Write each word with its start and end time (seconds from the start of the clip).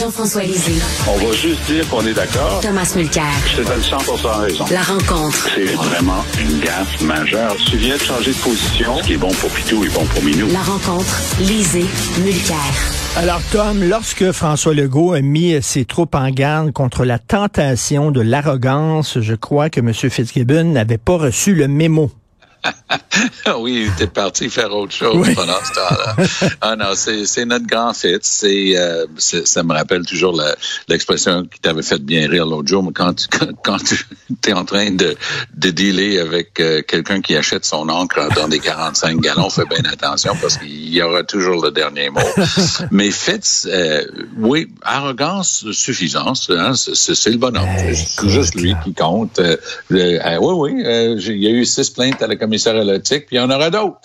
Jean-François 0.00 0.44
Lisée. 0.44 0.80
On 1.06 1.16
va 1.16 1.32
juste 1.32 1.60
dire 1.66 1.86
qu'on 1.90 2.06
est 2.06 2.14
d'accord. 2.14 2.60
Thomas 2.62 2.90
Mulcair. 2.96 3.24
Je 3.50 3.62
te 3.62 3.68
donne 3.68 3.82
100 3.82 3.98
raison. 4.40 4.64
La 4.70 4.80
rencontre. 4.80 5.48
C'est 5.54 5.74
vraiment 5.74 6.24
une 6.40 6.58
gaffe 6.60 7.02
majeure. 7.02 7.54
Tu 7.66 7.76
viens 7.76 7.96
de 7.96 8.00
changer 8.00 8.32
de 8.32 8.38
position. 8.38 8.96
Ce 8.96 9.02
qui 9.02 9.12
est 9.12 9.18
bon 9.18 9.28
pour 9.28 9.50
Pitou 9.50 9.84
est 9.84 9.92
bon 9.92 10.06
pour 10.06 10.22
Minou. 10.22 10.46
La 10.52 10.62
rencontre. 10.62 11.20
Lisée. 11.40 11.84
Mulcair. 12.24 12.56
Alors, 13.18 13.42
Tom, 13.52 13.84
lorsque 13.84 14.32
François 14.32 14.72
Legault 14.72 15.12
a 15.12 15.20
mis 15.20 15.60
ses 15.60 15.84
troupes 15.84 16.14
en 16.14 16.30
garde 16.30 16.72
contre 16.72 17.04
la 17.04 17.18
tentation 17.18 18.10
de 18.10 18.22
l'arrogance, 18.22 19.20
je 19.20 19.34
crois 19.34 19.68
que 19.68 19.80
M. 19.80 19.92
Fitzgibbon 19.92 20.64
n'avait 20.64 20.96
pas 20.96 21.18
reçu 21.18 21.54
le 21.54 21.68
mémo. 21.68 22.10
oui, 23.58 23.86
il 23.86 23.92
était 23.92 24.06
parti 24.06 24.48
faire 24.50 24.74
autre 24.74 24.92
chose 24.92 25.28
pendant 25.34 25.58
ce 25.64 25.72
temps-là. 25.74 26.50
ah 26.60 26.76
non, 26.76 26.92
c'est 26.94 27.44
notre 27.44 27.66
grand. 27.66 27.92
Euh, 28.04 29.06
c'est 29.16 29.46
ça 29.46 29.62
me 29.62 29.72
rappelle 29.72 30.04
toujours 30.04 30.40
l'expression 30.88 31.44
qui 31.44 31.60
t'avait 31.60 31.82
fait 31.82 32.02
bien 32.02 32.28
rire 32.28 32.46
l'autre 32.46 32.68
jour, 32.68 32.82
mais 32.82 32.92
quand, 32.92 33.28
quand, 33.30 33.52
quand 33.62 33.78
tu 33.84 34.50
es 34.50 34.52
en 34.52 34.64
train 34.64 34.90
de, 34.90 35.16
de 35.54 35.70
dealer 35.70 36.18
avec 36.18 36.58
euh, 36.60 36.82
quelqu'un 36.82 37.20
qui 37.20 37.36
achète 37.36 37.64
son 37.64 37.88
encre 37.88 38.28
dans 38.34 38.48
des 38.48 38.58
45 38.58 39.20
gallons, 39.20 39.50
fais 39.50 39.66
bien 39.66 39.84
attention 39.90 40.34
parce 40.40 40.56
qu'il 40.56 40.92
y 40.92 41.02
aura 41.02 41.22
toujours 41.22 41.62
le 41.62 41.70
dernier 41.70 42.10
mot. 42.10 42.20
mais 42.90 43.10
Fitz, 43.10 43.68
euh, 43.70 44.04
oui, 44.38 44.68
arrogance, 44.82 45.70
suffisance, 45.72 46.50
hein, 46.50 46.72
c'est 46.74 47.30
le 47.30 47.38
bonhomme. 47.38 47.68
C'est 47.94 48.28
juste 48.28 48.54
lui 48.54 48.74
qui 48.84 48.94
compte. 48.94 49.40
oui, 49.90 50.18
oui, 50.40 50.72
il 50.76 51.42
y 51.42 51.46
a 51.46 51.50
eu 51.50 51.64
six 51.64 51.90
plaintes 51.90 52.22
à 52.22 52.26
la 52.26 52.36
commissaire 52.36 52.79
à 52.80 52.84
l'éthique, 52.84 53.26
puis 53.26 53.36
il 53.36 53.38
y 53.38 53.40
en 53.40 53.50
aura 53.50 53.70
d'autres. 53.70 54.00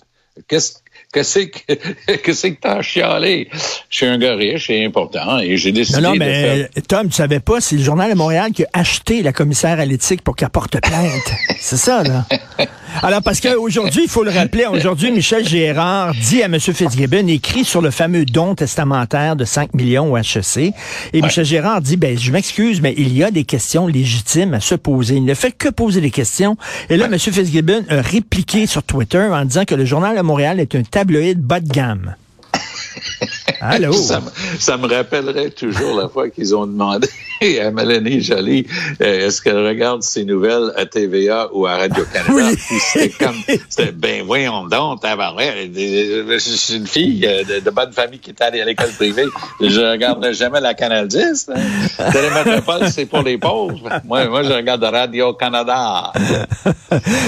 Qu'est-ce 0.48 0.80
Qu'est-ce 1.16 1.40
que 1.40 1.74
qu'est-ce 2.24 2.48
que 2.48 2.60
t'as 2.60 2.82
chialé? 2.82 3.48
Je 3.90 3.96
suis 3.96 4.06
un 4.06 4.18
gars 4.18 4.36
riche 4.36 4.70
et 4.70 4.84
important 4.84 5.40
et 5.40 5.56
j'ai 5.56 5.72
décidé 5.72 6.02
non, 6.02 6.10
non, 6.10 6.16
mais 6.18 6.70
de 6.76 6.82
Tom, 6.82 7.08
tu 7.08 7.16
savais 7.16 7.40
pas, 7.40 7.62
c'est 7.62 7.78
le 7.78 7.84
Journal 7.84 8.12
de 8.12 8.18
Montréal 8.18 8.52
qui 8.52 8.66
a 8.66 8.68
acheté 8.74 9.24
la 9.24 9.32
commissaire 9.32 9.80
à 9.80 9.86
l'éthique 9.86 10.24
pour 10.24 10.36
qu'elle 10.36 10.50
porte 10.50 10.78
plainte. 10.82 11.32
c'est 11.58 11.78
ça, 11.78 12.04
là. 12.04 12.26
Alors, 13.02 13.22
parce 13.22 13.42
qu'aujourd'hui, 13.42 14.04
il 14.04 14.10
faut 14.10 14.24
le 14.24 14.32
rappeler, 14.32 14.66
aujourd'hui, 14.66 15.12
Michel 15.12 15.48
Gérard 15.48 16.14
dit 16.14 16.42
à 16.42 16.46
M. 16.46 16.60
Fitzgibbon, 16.60 17.28
écrit 17.28 17.66
sur 17.66 17.82
le 17.82 17.92
fameux 17.92 18.26
don 18.26 18.56
testamentaire 18.56 19.36
de 19.36 19.46
5 19.46 19.74
millions 19.74 20.12
au 20.12 20.18
HEC. 20.18 20.74
Et 21.14 21.22
Michel 21.22 21.46
Gérard 21.46 21.82
dit, 21.82 21.98
ben, 21.98 22.18
je 22.18 22.32
m'excuse, 22.32 22.82
mais 22.82 22.94
il 22.98 23.16
y 23.16 23.24
a 23.24 23.32
des 23.32 23.44
questions 23.44 23.88
légitimes 23.88 24.54
à 24.54 24.60
se 24.60 24.76
poser. 24.76 25.16
Il 25.16 25.26
ne 25.26 25.34
fait 25.34 25.52
que 25.52 25.70
poser 25.70 26.02
des 26.02 26.12
questions. 26.12 26.58
Et 26.90 26.98
là, 26.98 27.06
M. 27.06 27.20
Fitzgibbon 27.20 27.84
a 27.90 28.02
répliqué 28.02 28.68
sur 28.68 28.84
Twitter 28.84 29.28
en 29.32 29.46
disant 29.46 29.66
que 29.66 29.76
le 29.76 29.86
Journal 29.86 30.16
de 30.16 30.22
Montréal 30.22 30.60
est 30.60 30.76
un 30.76 30.84
tabloïd 30.84 31.40
bas 31.40 31.60
de 31.60 31.70
gamme. 31.70 32.16
Allô? 33.62 33.94
Ça, 33.94 34.22
ça, 34.60 34.78
me 34.78 34.88
rappellerait 34.88 35.50
toujours 35.50 35.96
la 35.98 36.10
fois 36.10 36.30
qu'ils 36.30 36.56
ont 36.56 36.66
demandé 36.66 37.08
à 37.62 37.72
Mélanie 37.72 38.22
Joly 38.22 38.66
euh, 39.02 39.28
est-ce 39.28 39.42
qu'elle 39.42 39.66
regarde 39.66 40.04
ses 40.04 40.26
nouvelles 40.26 40.72
à 40.76 40.86
TVA 40.86 41.50
ou 41.54 41.66
à 41.66 41.78
Radio-Canada? 41.78 42.32
Oui. 42.34 42.58
C'était 42.94 43.10
comme, 43.10 43.36
c'était, 43.70 43.92
ben 43.92 44.24
voyons 44.26 44.68
donc, 44.68 45.02
je 45.04 46.38
suis 46.40 46.76
une 46.76 46.88
fille 46.88 47.26
euh, 47.26 47.44
de, 47.62 47.70
bonne 47.70 47.92
famille 47.92 48.20
qui 48.20 48.32
est 48.32 48.42
allée 48.42 48.62
à 48.62 48.66
l'école 48.66 48.92
privée. 48.92 49.26
Je 49.62 49.92
regarderai 49.92 50.34
jamais 50.34 50.62
la 50.62 50.74
Canal 50.74 51.08
10. 51.08 51.50
Hein. 51.54 52.12
Télémétropole, 52.12 52.90
c'est 52.90 53.06
pour 53.06 53.22
les 53.22 53.38
pauvres. 53.38 53.90
Moi, 54.06 54.28
moi, 54.28 54.44
je 54.44 54.52
regarde 54.52 54.84
Radio-Canada. 54.84 56.14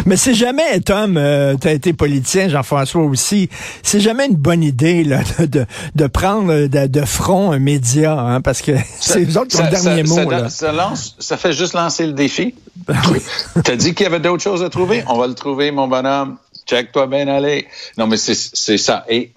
Mais 0.05 0.15
c'est 0.15 0.33
jamais, 0.33 0.79
Tom, 0.81 1.17
euh, 1.17 1.55
tu 1.59 1.67
as 1.67 1.73
été 1.73 1.93
politicien, 1.93 2.49
Jean-François 2.49 3.03
aussi, 3.03 3.49
c'est 3.83 3.99
jamais 3.99 4.27
une 4.27 4.35
bonne 4.35 4.63
idée 4.63 5.03
là, 5.03 5.19
de, 5.39 5.65
de 5.95 6.07
prendre 6.07 6.26
de, 6.35 6.87
de 6.87 7.05
front 7.05 7.51
un 7.51 7.59
média, 7.59 8.13
hein, 8.13 8.41
parce 8.41 8.61
que 8.61 8.71
c'est 8.99 9.35
autres 9.37 9.47
qui 9.47 9.57
ont 9.57 9.63
le 9.63 9.69
dernier 9.69 10.03
mot. 10.03 10.15
Ça, 10.15 10.25
là. 10.25 10.49
Ça, 10.49 10.71
lance, 10.71 11.15
ça 11.19 11.37
fait 11.37 11.53
juste 11.53 11.73
lancer 11.73 12.05
le 12.05 12.13
défi. 12.13 12.55
T'as 13.63 13.75
dit 13.75 13.93
qu'il 13.93 14.03
y 14.03 14.07
avait 14.07 14.19
d'autres 14.19 14.43
choses 14.43 14.63
à 14.63 14.69
trouver? 14.69 15.03
On 15.07 15.17
va 15.17 15.27
le 15.27 15.33
trouver, 15.35 15.71
mon 15.71 15.87
bonhomme. 15.87 16.37
Check-toi 16.65 17.07
bien 17.07 17.27
aller. 17.27 17.67
Non, 17.97 18.07
mais 18.07 18.17
c'est 18.17 18.77
ça. 18.77 19.05
Et 19.07 19.31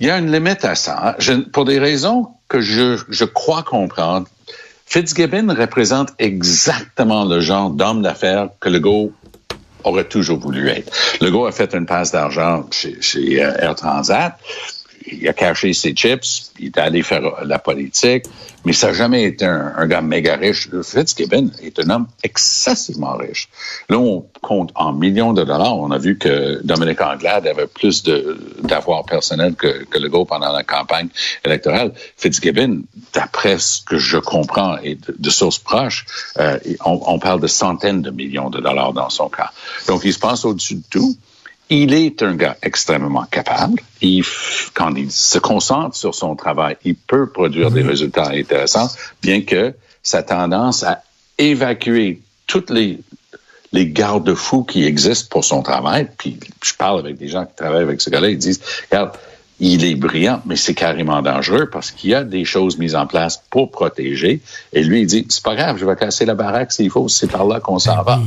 il 0.00 0.06
y 0.06 0.10
a 0.10 0.18
une 0.18 0.32
limite 0.32 0.64
à 0.64 0.74
ça. 0.74 0.98
Hein. 1.02 1.14
Je, 1.18 1.34
pour 1.34 1.64
des 1.64 1.78
raisons 1.78 2.28
que 2.48 2.60
je, 2.60 2.98
je 3.08 3.24
crois 3.24 3.62
comprendre, 3.62 4.26
Fitzgibbon 4.86 5.54
représente 5.54 6.10
exactement 6.18 7.24
le 7.24 7.40
genre 7.40 7.70
d'homme 7.70 8.02
d'affaires 8.02 8.48
que 8.60 8.68
le 8.68 8.80
go 8.80 9.12
aurait 9.84 10.04
toujours 10.04 10.38
voulu 10.38 10.68
être. 10.68 10.92
Le 11.20 11.30
gars 11.30 11.48
a 11.48 11.52
fait 11.52 11.74
une 11.74 11.86
passe 11.86 12.12
d'argent 12.12 12.66
chez, 12.70 13.00
chez 13.00 13.42
euh, 13.42 13.54
Air 13.58 13.74
Transat 13.74 14.36
il 15.06 15.28
a 15.28 15.32
caché 15.32 15.72
ses 15.72 15.92
chips, 15.92 16.52
il 16.58 16.66
est 16.66 16.78
allé 16.78 17.02
faire 17.02 17.44
la 17.44 17.58
politique, 17.58 18.24
mais 18.64 18.72
ça 18.72 18.88
n'a 18.88 18.92
jamais 18.92 19.24
été 19.24 19.44
un, 19.44 19.86
gars 19.86 20.02
méga 20.02 20.36
riche. 20.36 20.68
Fitzgibbon 20.82 21.50
est 21.62 21.78
un 21.80 21.90
homme 21.90 22.06
excessivement 22.22 23.16
riche. 23.16 23.48
Là, 23.88 23.98
on 23.98 24.24
compte 24.40 24.70
en 24.74 24.92
millions 24.92 25.32
de 25.32 25.42
dollars. 25.44 25.78
On 25.78 25.90
a 25.90 25.98
vu 25.98 26.16
que 26.16 26.60
Dominique 26.62 27.00
Anglade 27.00 27.46
avait 27.46 27.66
plus 27.66 28.04
d'avoir 28.62 29.04
personnel 29.04 29.54
que, 29.54 29.84
que 29.84 29.98
le 29.98 30.08
groupe 30.08 30.28
pendant 30.28 30.52
la 30.52 30.62
campagne 30.62 31.08
électorale. 31.44 31.92
Fitzgibbon, 32.16 32.82
d'après 33.12 33.58
ce 33.58 33.82
que 33.82 33.98
je 33.98 34.18
comprends 34.18 34.78
et 34.78 34.96
de, 34.96 35.30
sources 35.30 35.58
proches, 35.58 36.06
euh, 36.38 36.58
on, 36.84 37.00
on 37.06 37.18
parle 37.18 37.40
de 37.40 37.46
centaines 37.46 38.02
de 38.02 38.10
millions 38.10 38.50
de 38.50 38.60
dollars 38.60 38.92
dans 38.92 39.10
son 39.10 39.28
cas. 39.28 39.50
Donc, 39.88 40.02
il 40.04 40.12
se 40.12 40.18
passe 40.18 40.44
au-dessus 40.44 40.76
de 40.76 40.84
tout. 40.88 41.16
Il 41.70 41.94
est 41.94 42.22
un 42.22 42.34
gars 42.34 42.56
extrêmement 42.62 43.24
capable. 43.24 43.80
Il, 44.00 44.24
quand 44.74 44.94
il 44.94 45.10
se 45.10 45.38
concentre 45.38 45.96
sur 45.96 46.14
son 46.14 46.36
travail, 46.36 46.76
il 46.84 46.96
peut 46.96 47.30
produire 47.30 47.70
des 47.70 47.82
résultats 47.82 48.30
intéressants, 48.30 48.88
bien 49.22 49.42
que 49.42 49.74
sa 50.02 50.22
tendance 50.22 50.82
à 50.82 51.02
évacuer 51.38 52.20
toutes 52.46 52.70
les, 52.70 53.00
les 53.72 53.86
garde-fous 53.86 54.64
qui 54.64 54.84
existent 54.84 55.28
pour 55.30 55.44
son 55.44 55.62
travail, 55.62 56.08
puis 56.18 56.38
je 56.62 56.74
parle 56.74 57.00
avec 57.00 57.16
des 57.16 57.28
gens 57.28 57.46
qui 57.46 57.54
travaillent 57.56 57.82
avec 57.82 58.00
ce 58.00 58.10
gars-là, 58.10 58.28
ils 58.28 58.38
disent, 58.38 58.60
regarde, 58.90 59.12
il 59.60 59.84
est 59.84 59.94
brillant, 59.94 60.42
mais 60.44 60.56
c'est 60.56 60.74
carrément 60.74 61.22
dangereux 61.22 61.70
parce 61.70 61.92
qu'il 61.92 62.10
y 62.10 62.14
a 62.14 62.24
des 62.24 62.44
choses 62.44 62.78
mises 62.78 62.96
en 62.96 63.06
place 63.06 63.42
pour 63.48 63.70
protéger. 63.70 64.40
Et 64.72 64.82
lui, 64.82 65.02
il 65.02 65.06
dit, 65.06 65.24
c'est 65.28 65.42
pas 65.42 65.54
grave, 65.54 65.78
je 65.78 65.86
vais 65.86 65.94
casser 65.94 66.24
la 66.24 66.34
baraque 66.34 66.72
s'il 66.72 66.90
faut, 66.90 67.08
c'est 67.08 67.30
par 67.30 67.46
là 67.46 67.60
qu'on 67.60 67.78
s'en 67.78 68.02
va. 68.02 68.20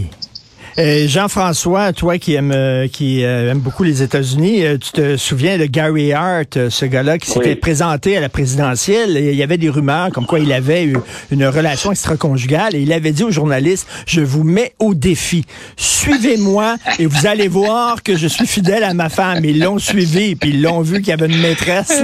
Euh, 0.77 1.07
Jean-François, 1.07 1.93
toi 1.93 2.17
qui 2.17 2.33
aime 2.33 2.51
euh, 2.51 2.89
qui 2.89 3.23
euh, 3.23 3.51
aime 3.51 3.59
beaucoup 3.59 3.83
les 3.83 4.03
États-Unis, 4.03 4.63
tu 4.81 4.91
te 4.91 5.15
souviens 5.15 5.57
de 5.57 5.65
Gary 5.65 6.11
Hart, 6.11 6.67
ce 6.69 6.85
gars-là 6.85 7.17
qui 7.17 7.31
s'était 7.31 7.55
présenté 7.55 8.17
à 8.17 8.19
la 8.19 8.27
présidentielle. 8.27 9.11
il 9.11 9.35
y 9.35 9.43
avait 9.43 9.57
des 9.57 9.69
rumeurs 9.69 10.09
comme 10.11 10.25
quoi 10.25 10.39
il 10.39 10.51
avait 10.51 10.83
eu 10.83 10.97
une 11.31 11.45
relation 11.45 11.91
extra-conjugale 11.91 12.75
et 12.75 12.81
il 12.81 12.91
avait 12.91 13.13
dit 13.13 13.23
aux 13.23 13.31
journalistes 13.31 13.87
"Je 14.05 14.19
vous 14.19 14.43
mets 14.43 14.73
au 14.79 14.93
défi. 14.95 15.45
Suivez-moi 15.77 16.75
et 16.99 17.05
vous 17.05 17.25
allez 17.25 17.47
voir 17.47 18.03
que 18.03 18.17
je 18.17 18.27
suis 18.27 18.47
fidèle 18.47 18.83
à 18.83 18.93
ma 18.93 19.07
femme." 19.07 19.45
Ils 19.45 19.61
l'ont 19.61 19.79
suivi 19.79 20.35
puis 20.35 20.49
ils 20.49 20.61
l'ont 20.61 20.81
vu 20.81 20.97
qu'il 20.97 21.07
y 21.07 21.13
avait 21.13 21.27
une 21.27 21.39
maîtresse. 21.39 22.03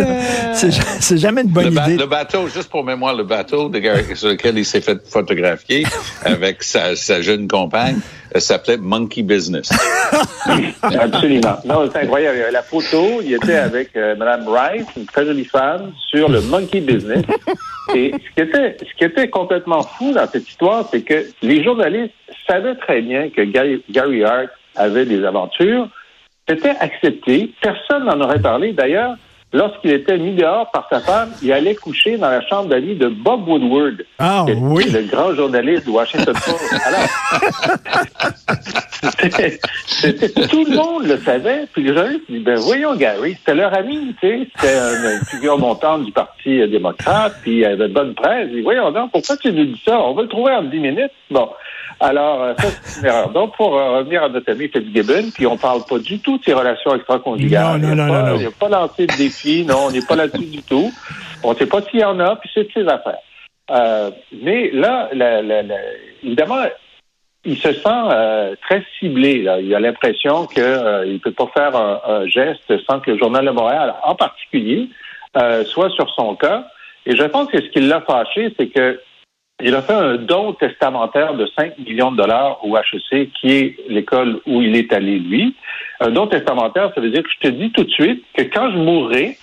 C'est 0.54 1.18
jamais 1.18 1.42
une 1.42 1.50
bonne 1.50 1.74
idée. 1.74 1.98
le 1.98 2.06
bateau, 2.06 2.48
juste 2.48 2.70
pour 2.70 2.86
mémoire, 2.86 3.16
le 3.16 3.26
bateau 3.26 3.68
de 3.68 3.80
Gary, 3.80 4.06
sur 4.16 4.30
lequel 4.30 4.58
il 4.58 4.66
s'est 4.66 4.82
fait 4.82 5.06
photographier 5.06 5.86
avec 6.24 6.64
sa, 6.64 6.96
sa 6.96 7.22
jeune 7.22 7.50
compagne. 7.50 8.00
Elle 8.34 8.42
s'appelait 8.42 8.78
Monkey 8.78 9.24
Business. 9.24 9.70
Absolument. 10.82 11.58
Non, 11.66 11.90
c'est 11.92 12.00
incroyable. 12.00 12.40
La 12.52 12.64
photo, 12.64 13.22
il 13.22 13.34
était 13.34 13.56
avec 13.56 13.96
euh, 13.96 14.16
Mme 14.16 14.48
Rice, 14.48 14.88
une 14.96 15.06
très 15.06 15.26
jolie 15.26 15.46
femme, 15.46 15.92
sur 16.10 16.30
le 16.30 16.42
Monkey 16.42 16.80
Business. 16.80 17.24
Et 17.94 18.14
ce 18.14 18.34
qui 18.34 18.48
était, 18.48 18.78
ce 18.80 18.98
qui 18.98 19.04
était 19.04 19.30
complètement 19.30 19.84
fou 19.84 20.14
dans 20.14 20.28
cette 20.28 20.48
histoire, 20.48 20.88
c'est 20.92 21.02
que 21.02 21.26
les 21.42 21.64
journalistes 21.64 22.14
savaient 22.48 22.76
très 22.76 23.02
bien 23.02 23.30
que 23.30 23.42
Gary 23.42 24.24
Hart 24.24 24.50
avait 24.76 25.06
des 25.06 25.26
aventures. 25.26 25.90
C'était 26.48 26.76
accepté. 26.80 27.52
Personne 27.62 28.06
n'en 28.06 28.20
aurait 28.22 28.42
parlé. 28.42 28.72
D'ailleurs, 28.72 29.16
lorsqu'il 29.54 29.92
était 29.92 30.18
mis 30.18 30.36
dehors 30.36 30.70
par 30.72 30.88
sa 30.90 31.00
femme, 31.00 31.32
il 31.42 31.52
allait 31.52 31.76
coucher 31.76 32.18
dans 32.18 32.30
la 32.30 32.42
chambre 32.48 32.70
d'amis 32.70 32.96
de 32.96 33.08
Bob 33.08 33.48
Woodward, 33.48 34.06
ah, 34.20 34.46
oui. 34.48 34.90
le 34.92 35.04
grand 35.04 35.34
journaliste 35.34 35.86
de 35.86 35.92
Washington 35.92 36.34
Post. 36.34 36.74
Alors, 36.86 37.08
tout 40.50 40.66
le 40.66 40.76
monde 40.76 41.06
le 41.06 41.18
savait. 41.18 41.68
Puis 41.74 41.84
les 41.84 41.94
journalistes 41.94 42.26
disaient, 42.30 42.44
ben 42.44 42.60
voyons 42.60 42.96
Gary, 42.96 43.36
c'était 43.40 43.56
leur 43.56 43.74
ami, 43.74 44.16
tu 44.20 44.28
sais, 44.28 44.48
c'était 44.56 44.78
une 44.78 45.26
figure 45.26 45.58
montante 45.58 46.06
du 46.06 46.12
Parti 46.12 46.68
démocrate, 46.68 47.36
puis 47.42 47.60
il 47.60 47.66
avait 47.66 47.88
de 47.88 47.94
bonne 47.94 48.14
presse. 48.14 48.50
Dit, 48.50 48.62
voyons 48.62 48.92
donc, 48.92 49.12
pourquoi 49.12 49.38
tu 49.38 49.52
nous 49.52 49.66
dis 49.66 49.82
ça? 49.86 50.00
On 50.00 50.14
va 50.14 50.24
le 50.24 50.28
trouver 50.28 50.54
en 50.54 50.64
dix 50.64 50.80
minutes. 50.80 51.12
Bon. 51.30 51.50
Alors, 52.00 52.42
euh, 52.42 52.54
ça, 52.58 52.68
c'est 52.82 53.02
une 53.02 53.06
erreur. 53.08 53.30
Donc, 53.30 53.56
pour 53.56 53.78
euh, 53.78 53.98
revenir 53.98 54.24
à 54.24 54.30
notre 54.30 54.52
ami 54.52 54.68
Fitzgibbon, 54.68 55.32
puis 55.34 55.46
on 55.46 55.58
parle 55.58 55.82
pas 55.88 56.00
du 56.00 56.20
tout 56.20 56.38
de 56.38 56.44
ses 56.44 56.54
relations 56.54 56.96
extra-conjugales. 56.96 57.80
Non, 57.80 57.96
non, 57.96 58.08
non, 58.08 58.26
non, 58.26 58.36
Il 58.38 58.44
n'a 58.44 58.52
pas 58.52 58.70
lancé 58.70 59.06
de 59.06 59.18
défi, 59.18 59.66
non, 59.66 59.88
on 59.88 59.92
n'est 59.92 60.06
pas 60.06 60.16
là-dessus 60.16 60.46
du 60.46 60.64
tout. 60.64 60.92
On 61.44 61.52
ne 61.52 61.58
sait 61.58 61.66
pas 61.66 61.82
s'il 61.82 62.00
y 62.00 62.04
en 62.04 62.20
a, 62.20 62.36
puis 62.38 62.50
c'est 62.54 62.64
de 62.64 62.72
ses 62.74 62.88
affaires. 62.88 63.20
Euh, 63.70 64.12
mais 64.42 64.72
là, 64.72 65.10
la, 65.14 65.42
la, 65.42 65.62
évidemment, 66.24 66.64
il 67.46 67.58
se 67.58 67.74
sent 67.74 68.58
très 68.62 68.84
ciblé. 69.00 69.42
Là. 69.42 69.60
Il 69.60 69.74
a 69.74 69.80
l'impression 69.80 70.46
qu'il 70.46 70.64
ne 70.64 71.18
peut 71.18 71.32
pas 71.32 71.50
faire 71.54 71.76
un, 71.76 72.02
un, 72.08 72.28
geste 72.28 72.72
sans 72.88 73.00
que 73.00 73.12
le 73.12 73.18
Journal 73.18 73.46
de 73.46 73.52
Montréal, 73.52 73.96
en 74.04 74.16
particulier, 74.16 74.90
soit 75.66 75.90
sur 75.92 76.10
son 76.16 76.36
cas. 76.36 76.68
Et 77.06 77.16
je 77.16 77.24
pense 77.24 77.48
que 77.48 77.60
ce 77.60 77.68
qui 77.70 77.80
l'a 77.80 78.02
fâché, 78.02 78.54
c'est 78.60 78.68
que 78.68 79.00
il 79.64 79.76
a 79.76 79.82
fait 79.82 79.94
un 79.94 80.16
don 80.16 80.54
testamentaire 80.54 81.34
de 81.36 81.48
5 81.58 81.78
millions 81.80 82.12
de 82.12 82.18
dollars 82.18 82.66
au 82.66 82.78
HEC, 82.78 83.32
qui 83.34 83.52
est 83.52 83.76
l'école 83.90 84.40
où 84.46 84.62
il 84.62 84.76
est 84.76 84.92
allé, 84.94 85.20
lui. 85.20 85.56
Un 86.00 86.10
don 86.10 86.28
testamentaire, 86.28 86.92
ça 86.94 87.02
veut 87.02 87.10
dire 87.10 87.24
que 87.24 87.30
je 87.30 87.48
te 87.48 87.54
dis 87.54 87.72
tout 87.72 87.84
de 87.84 87.92
suite 87.92 88.24
que 88.34 88.44
quand 88.44 88.72
je 88.72 88.78
mourrai, 88.78 89.38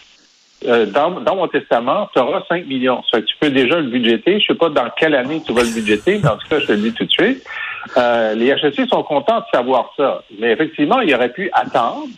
euh, 0.66 0.86
dans, 0.86 1.20
dans, 1.20 1.36
mon 1.36 1.46
testament, 1.46 2.08
tu 2.12 2.18
auras 2.20 2.42
5 2.48 2.66
millions. 2.66 3.02
Ça 3.10 3.20
que 3.20 3.26
tu 3.26 3.36
peux 3.38 3.50
déjà 3.50 3.76
le 3.76 3.88
budgéter. 3.88 4.40
Je 4.40 4.46
sais 4.46 4.58
pas 4.58 4.68
dans 4.68 4.90
quelle 4.96 5.14
année 5.14 5.40
tu 5.46 5.52
vas 5.52 5.62
le 5.62 5.72
budgéter, 5.72 6.18
mais 6.22 6.28
en 6.28 6.36
tout 6.36 6.48
cas, 6.48 6.58
je 6.58 6.66
te 6.66 6.72
le 6.72 6.78
dis 6.78 6.92
tout 6.92 7.04
de 7.04 7.10
suite. 7.10 7.44
Euh, 7.96 8.34
les 8.34 8.48
HEC 8.48 8.88
sont 8.88 9.02
contents 9.02 9.38
de 9.38 9.44
savoir 9.52 9.92
ça. 9.96 10.22
Mais 10.38 10.50
effectivement, 10.52 11.00
il 11.00 11.14
aurait 11.14 11.32
pu 11.32 11.48
attendre 11.52 12.08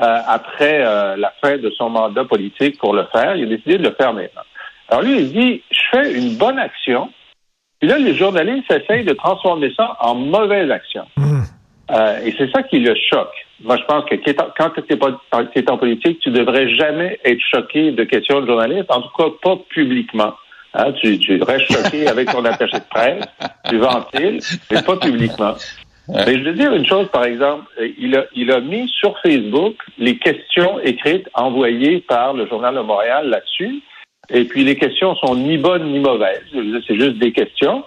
euh, 0.00 0.18
après 0.26 0.82
euh, 0.86 1.16
la 1.16 1.32
fin 1.42 1.58
de 1.58 1.68
son 1.70 1.90
mandat 1.90 2.24
politique 2.24 2.78
pour 2.78 2.94
le 2.94 3.04
faire. 3.12 3.36
Il 3.36 3.44
a 3.44 3.56
décidé 3.56 3.78
de 3.78 3.88
le 3.88 3.94
faire 3.94 4.14
maintenant. 4.14 4.42
Alors 4.88 5.02
lui, 5.02 5.18
il 5.18 5.32
dit, 5.32 5.62
je 5.70 5.80
fais 5.90 6.12
une 6.14 6.36
bonne 6.36 6.58
action. 6.58 7.10
Puis 7.80 7.88
là, 7.88 7.98
les 7.98 8.14
journalistes 8.14 8.70
essayent 8.70 9.04
de 9.04 9.14
transformer 9.14 9.72
ça 9.74 9.96
en 10.00 10.14
mauvaise 10.14 10.70
action. 10.70 11.06
Mmh. 11.16 11.40
Euh, 11.90 12.20
et 12.24 12.34
c'est 12.38 12.50
ça 12.52 12.62
qui 12.62 12.78
le 12.78 12.94
choque. 12.94 13.34
Moi, 13.62 13.76
je 13.76 13.84
pense 13.84 14.04
que 14.04 14.14
quand 14.56 14.70
tu 14.70 15.58
es, 15.58 15.70
en 15.70 15.78
politique, 15.78 16.20
tu 16.20 16.30
devrais 16.30 16.68
jamais 16.76 17.18
être 17.24 17.40
choqué 17.40 17.90
de 17.90 18.04
questions 18.04 18.40
de 18.40 18.46
journalistes, 18.46 18.90
en 18.90 19.02
tout 19.02 19.10
cas 19.16 19.30
pas 19.42 19.56
publiquement. 19.68 20.34
Hein, 20.72 20.92
tu, 20.92 21.18
tu 21.18 21.42
restes 21.42 21.72
choqué 21.72 22.06
avec 22.06 22.30
ton 22.30 22.44
attaché 22.44 22.78
de 22.78 22.84
presse, 22.88 23.24
tu 23.68 23.78
ventiles, 23.78 24.38
mais 24.70 24.82
pas 24.82 24.96
publiquement. 24.96 25.54
Mais 26.08 26.38
je 26.38 26.44
veux 26.44 26.54
dire 26.54 26.72
une 26.74 26.86
chose, 26.86 27.08
par 27.12 27.24
exemple, 27.24 27.64
il 27.98 28.16
a, 28.16 28.24
il 28.34 28.50
a 28.50 28.60
mis 28.60 28.88
sur 28.88 29.16
Facebook 29.20 29.76
les 29.98 30.16
questions 30.16 30.80
écrites 30.80 31.28
envoyées 31.34 32.00
par 32.00 32.34
le 32.34 32.46
Journal 32.46 32.74
de 32.74 32.80
Montréal 32.80 33.28
là-dessus. 33.28 33.82
Et 34.28 34.44
puis 34.44 34.64
les 34.64 34.76
questions 34.76 35.14
sont 35.16 35.34
ni 35.34 35.56
bonnes 35.56 35.90
ni 35.90 35.98
mauvaises. 35.98 36.42
C'est 36.86 36.96
juste 36.96 37.18
des 37.18 37.32
questions. 37.32 37.84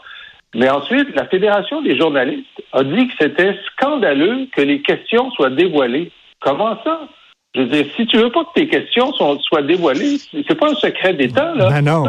Mais 0.56 0.69
ensuite, 0.69 1.15
la 1.15 1.25
Fédération 1.25 1.81
des 1.81 1.97
journalistes 1.97 2.45
a 2.74 2.83
dit 2.83 3.07
que 3.07 3.13
c'était 3.19 3.56
scandaleux 3.71 4.47
que 4.56 4.62
les 4.62 4.81
questions 4.81 5.31
soient 5.31 5.50
dévoilées. 5.50 6.12
Comment 6.41 6.77
ça? 6.83 7.07
Je 7.56 7.62
veux 7.62 7.68
dire, 7.68 7.85
si 7.95 8.06
tu 8.07 8.18
veux 8.18 8.31
pas 8.31 8.44
que 8.45 8.59
tes 8.59 8.68
questions 8.68 9.13
soient 9.13 9.62
dévoilées, 9.62 10.18
c'est 10.31 10.56
pas 10.56 10.71
un 10.71 10.75
secret 10.75 11.13
d'État, 11.13 11.53
là. 11.56 11.69
Ben 11.69 11.81
non. 11.81 12.03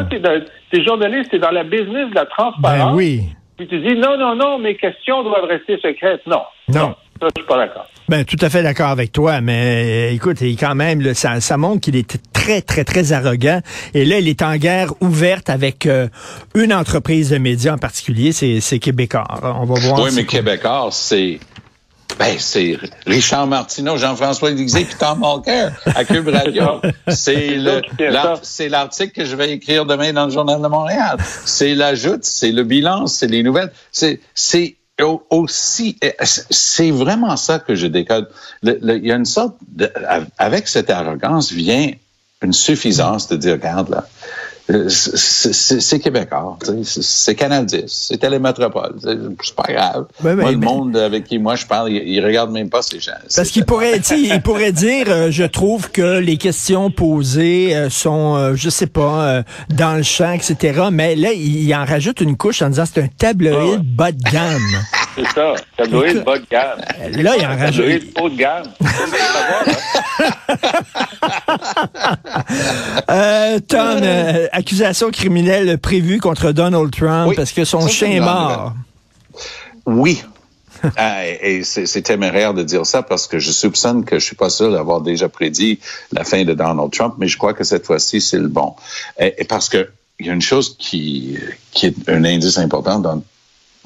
t'es, 0.70 0.82
journaliste, 0.82 1.30
t'es 1.30 1.38
dans 1.38 1.50
la 1.50 1.64
business 1.64 2.08
de 2.10 2.14
la 2.14 2.24
transparence. 2.26 2.92
Ben 2.92 2.94
oui. 2.94 3.20
Puis 3.56 3.68
tu 3.68 3.78
dis, 3.78 3.94
non, 3.94 4.16
non, 4.18 4.34
non, 4.34 4.58
mes 4.58 4.74
questions 4.74 5.22
doivent 5.22 5.44
rester 5.44 5.78
secrètes. 5.80 6.26
Non. 6.26 6.42
Non. 6.68 6.94
Ça, 7.24 7.30
je 7.34 7.40
suis 7.40 7.48
pas 7.48 7.58
d'accord. 7.58 7.86
Ben, 8.08 8.24
tout 8.24 8.36
à 8.40 8.50
fait 8.50 8.62
d'accord 8.62 8.88
avec 8.88 9.12
toi, 9.12 9.40
mais 9.40 10.10
euh, 10.10 10.14
écoute, 10.14 10.38
quand 10.58 10.74
même, 10.74 11.14
ça, 11.14 11.40
ça 11.40 11.56
montre 11.56 11.80
qu'il 11.80 11.96
est 11.96 12.18
très, 12.32 12.60
très, 12.60 12.84
très 12.84 13.12
arrogant. 13.12 13.60
Et 13.94 14.04
là, 14.04 14.18
il 14.18 14.28
est 14.28 14.42
en 14.42 14.56
guerre 14.56 14.92
ouverte 15.00 15.48
avec 15.48 15.86
euh, 15.86 16.08
une 16.54 16.74
entreprise 16.74 17.30
de 17.30 17.38
médias 17.38 17.74
en 17.74 17.78
particulier, 17.78 18.32
c'est 18.32 18.78
Québécois. 18.78 19.26
On 19.42 19.64
va 19.64 19.80
voir. 19.80 20.02
Oui, 20.02 20.10
mais 20.14 20.24
Québécois, 20.26 20.88
c'est 20.90 21.38
ben, 22.18 22.36
c'est 22.38 22.78
Richard 23.06 23.46
Martineau, 23.46 23.96
Jean-François 23.96 24.50
Lisée 24.50 24.84
puis 24.84 24.94
Tom 24.98 25.22
Walker 25.22 25.70
à 25.86 26.04
Cube 26.04 26.28
Radio. 26.28 26.80
C'est 27.08 27.56
le, 27.56 27.82
c'est 28.42 28.68
l'article 28.68 29.12
que 29.12 29.24
je 29.24 29.34
vais 29.34 29.50
écrire 29.50 29.84
demain 29.84 30.12
dans 30.12 30.26
le 30.26 30.30
Journal 30.30 30.60
de 30.62 30.68
Montréal. 30.68 31.16
C'est 31.44 31.74
l'ajout, 31.74 32.18
c'est 32.22 32.52
le 32.52 32.62
bilan, 32.62 33.06
c'est 33.06 33.26
les 33.26 33.42
nouvelles. 33.42 33.72
C'est, 33.90 34.20
c'est 34.34 34.76
aussi, 35.30 35.98
c'est 36.50 36.90
vraiment 36.90 37.36
ça 37.36 37.58
que 37.58 37.74
je 37.74 37.86
décode. 37.86 38.28
il 38.62 39.06
y 39.06 39.12
a 39.12 39.16
une 39.16 39.24
sorte 39.24 39.56
de, 39.68 39.90
avec 40.38 40.68
cette 40.68 40.90
arrogance 40.90 41.50
vient 41.50 41.90
une 42.42 42.52
suffisance 42.52 43.28
de 43.28 43.36
dire, 43.36 43.54
regarde 43.54 43.88
là, 43.88 44.06
euh, 44.06 44.43
c'est 44.88 46.00
québécois, 46.00 46.58
c'est 46.84 47.34
Canal 47.34 47.66
c'est 47.86 48.16
Télémétropole, 48.16 48.94
c'est 49.42 49.54
pas 49.54 49.72
grave. 49.72 50.06
moi, 50.22 50.50
le 50.52 50.56
monde 50.56 50.96
avec 50.96 51.24
qui 51.24 51.38
moi 51.38 51.54
je 51.54 51.66
parle, 51.66 51.90
il, 51.90 52.24
regarde 52.24 52.50
même 52.50 52.70
pas 52.70 52.80
ces 52.80 52.98
gens. 52.98 53.12
Parce 53.34 53.50
qu'il 53.50 53.66
pourrait, 53.66 54.00
il 54.16 54.40
pourrait 54.42 54.72
dire, 54.72 55.06
euh, 55.08 55.30
je 55.30 55.44
trouve 55.44 55.90
que 55.90 56.18
les 56.18 56.38
questions 56.38 56.90
posées 56.90 57.76
euh, 57.76 57.90
sont, 57.90 58.54
je 58.54 58.70
sais 58.70 58.86
pas, 58.86 59.42
dans 59.68 59.96
le 59.96 60.02
champ, 60.02 60.32
etc. 60.32 60.84
Mais 60.90 61.14
là, 61.14 61.32
il, 61.32 61.74
en 61.74 61.84
rajoute 61.84 62.20
une 62.20 62.36
couche 62.36 62.62
en 62.62 62.70
disant 62.70 62.84
c'est 62.86 63.02
un 63.02 63.08
tabloïd 63.08 63.80
ah. 63.80 63.82
bas 63.84 64.12
de 64.12 64.22
gamme. 64.22 64.60
C'est 65.14 65.26
ça, 65.32 65.54
tabloïd 65.76 66.24
bas 66.24 66.38
de 66.38 66.46
gamme. 66.50 66.80
Là, 67.22 67.36
il 67.38 67.46
en 67.46 67.56
rajoute. 67.56 67.84
Tabloïd 67.84 68.12
haut 68.20 68.28
de 68.28 68.36
gamme. 68.36 68.66
euh, 73.10 73.60
Tom, 73.60 74.02
accusation 74.52 75.10
criminelle 75.10 75.78
prévue 75.78 76.18
contre 76.18 76.52
Donald 76.52 76.90
Trump 76.90 77.34
parce 77.36 77.52
que 77.52 77.64
son 77.64 77.86
chien 77.88 78.10
est 78.10 78.20
mort. 78.20 78.74
Oui. 79.86 80.22
ah, 80.96 81.26
et 81.26 81.62
c'est 81.64 82.02
téméraire 82.02 82.54
de 82.54 82.62
dire 82.62 82.84
ça 82.84 83.02
parce 83.02 83.26
que 83.26 83.38
je 83.38 83.52
soupçonne 83.52 84.04
que 84.04 84.18
je 84.18 84.24
suis 84.24 84.36
pas 84.36 84.50
sûr 84.50 84.72
d'avoir 84.72 85.00
déjà 85.00 85.28
prédit 85.28 85.80
la 86.12 86.24
fin 86.24 86.44
de 86.44 86.52
Donald 86.52 86.90
Trump, 86.90 87.14
mais 87.18 87.28
je 87.28 87.38
crois 87.38 87.54
que 87.54 87.64
cette 87.64 87.86
fois-ci, 87.86 88.20
c'est 88.20 88.38
le 88.38 88.48
bon. 88.48 88.74
Et, 89.18 89.44
parce 89.44 89.68
que 89.68 89.88
il 90.20 90.26
y 90.26 90.30
a 90.30 90.32
une 90.32 90.42
chose 90.42 90.76
qui, 90.78 91.36
qui 91.72 91.86
est 91.86 92.08
un 92.08 92.24
indice 92.24 92.58
important 92.58 93.00
dans, 93.00 93.22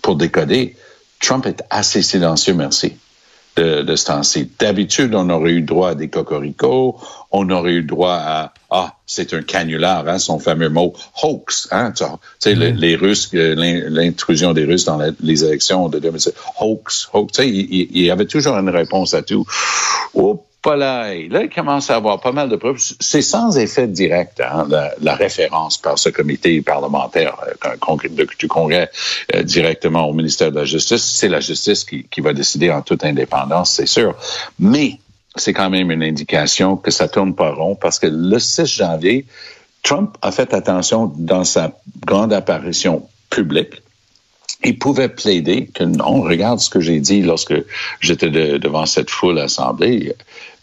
pour 0.03 0.17
décoder. 0.17 0.77
Trump 1.21 1.47
est 1.47 1.63
assez 1.71 2.03
silencieux, 2.03 2.55
merci 2.55 2.97
de, 3.57 3.83
de 3.83 3.97
ce 3.97 4.07
temps-ci. 4.07 4.51
D'habitude, 4.59 5.15
on 5.15 5.29
aurait 5.31 5.53
eu 5.53 5.63
droit 5.63 5.91
à 5.91 5.95
des 5.95 6.09
cocoricots, 6.09 6.97
on 7.31 7.51
aurait 7.51 7.73
eu 7.73 7.83
droit 7.83 8.15
à 8.15 8.53
ah, 8.71 8.95
c'est 9.07 9.33
un 9.33 9.43
canular, 9.43 10.07
hein, 10.07 10.19
son 10.19 10.39
fameux 10.39 10.69
mot 10.69 10.95
hoax. 11.23 11.69
Hein, 11.71 11.93
tu 11.97 12.05
sais, 12.39 12.55
mm-hmm. 12.55 12.75
les 12.75 12.97
Russes, 12.97 13.31
l'intrusion 13.33 14.53
des 14.53 14.65
Russes 14.65 14.85
dans 14.85 15.01
les 15.21 15.45
élections 15.45 15.89
de 15.89 15.99
2016, 15.99 16.35
hoax, 16.61 17.09
hoax. 17.13 17.33
Tu 17.33 17.43
sais, 17.43 17.49
il, 17.49 17.89
il, 17.97 18.03
y 18.03 18.11
avait 18.11 18.27
toujours 18.27 18.57
une 18.57 18.69
réponse 18.69 19.15
à 19.15 19.23
tout. 19.23 19.47
Oh, 20.13 20.45
là. 20.77 21.15
Il 21.15 21.51
commence 21.55 21.91
à 21.91 21.97
avoir 21.97 22.21
pas 22.21 22.33
mal 22.33 22.49
de 22.49 22.57
preuves. 22.57 22.79
C'est 23.01 23.23
sans 23.23 23.59
effet 23.59 23.87
direct, 23.87 24.41
hein, 24.41 24.67
la, 25.01 25.15
référence 25.15 25.79
par 25.79 25.99
ce 25.99 26.09
comité 26.09 26.61
parlementaire 26.63 27.37
euh, 27.67 27.97
du 28.39 28.49
Congrès 28.49 28.91
euh, 29.35 29.43
directement 29.43 30.09
au 30.09 30.13
ministère 30.13 30.51
de 30.51 30.57
la 30.57 30.65
Justice. 30.65 31.03
C'est 31.05 31.29
la 31.29 31.41
justice 31.41 31.85
qui, 31.85 32.05
qui 32.05 32.21
va 32.21 32.33
décider 32.33 32.71
en 32.71 32.83
toute 32.83 33.05
indépendance, 33.05 33.73
c'est 33.73 33.87
sûr. 33.87 34.15
Mais 34.59 34.99
c'est 35.37 35.53
quand 35.53 35.71
même 35.71 35.91
une 35.91 36.03
indication 36.03 36.77
que 36.77 36.91
ça 36.91 37.09
tourne 37.09 37.35
pas 37.35 37.51
rond 37.51 37.75
parce 37.75 37.99
que 37.99 38.07
le 38.07 38.39
6 38.39 38.67
janvier, 38.67 39.27
Trump 39.83 40.17
a 40.23 40.33
fait 40.33 40.55
attention 40.55 41.13
dans 41.17 41.45
sa 41.45 41.73
grande 42.05 42.33
apparition 42.33 43.09
publique 43.31 43.83
il 44.65 44.79
pouvait 44.79 45.09
plaider 45.09 45.67
que 45.67 45.85
non, 45.85 46.23
regarde 46.23 46.59
ce 46.59 46.69
que 46.69 46.81
j'ai 46.81 47.01
dit 47.01 47.23
lorsque 47.23 47.55
j'étais 48.01 48.31
devant 48.31 48.87
cette 48.87 49.11
foule 49.11 49.39
assemblée 49.39 50.15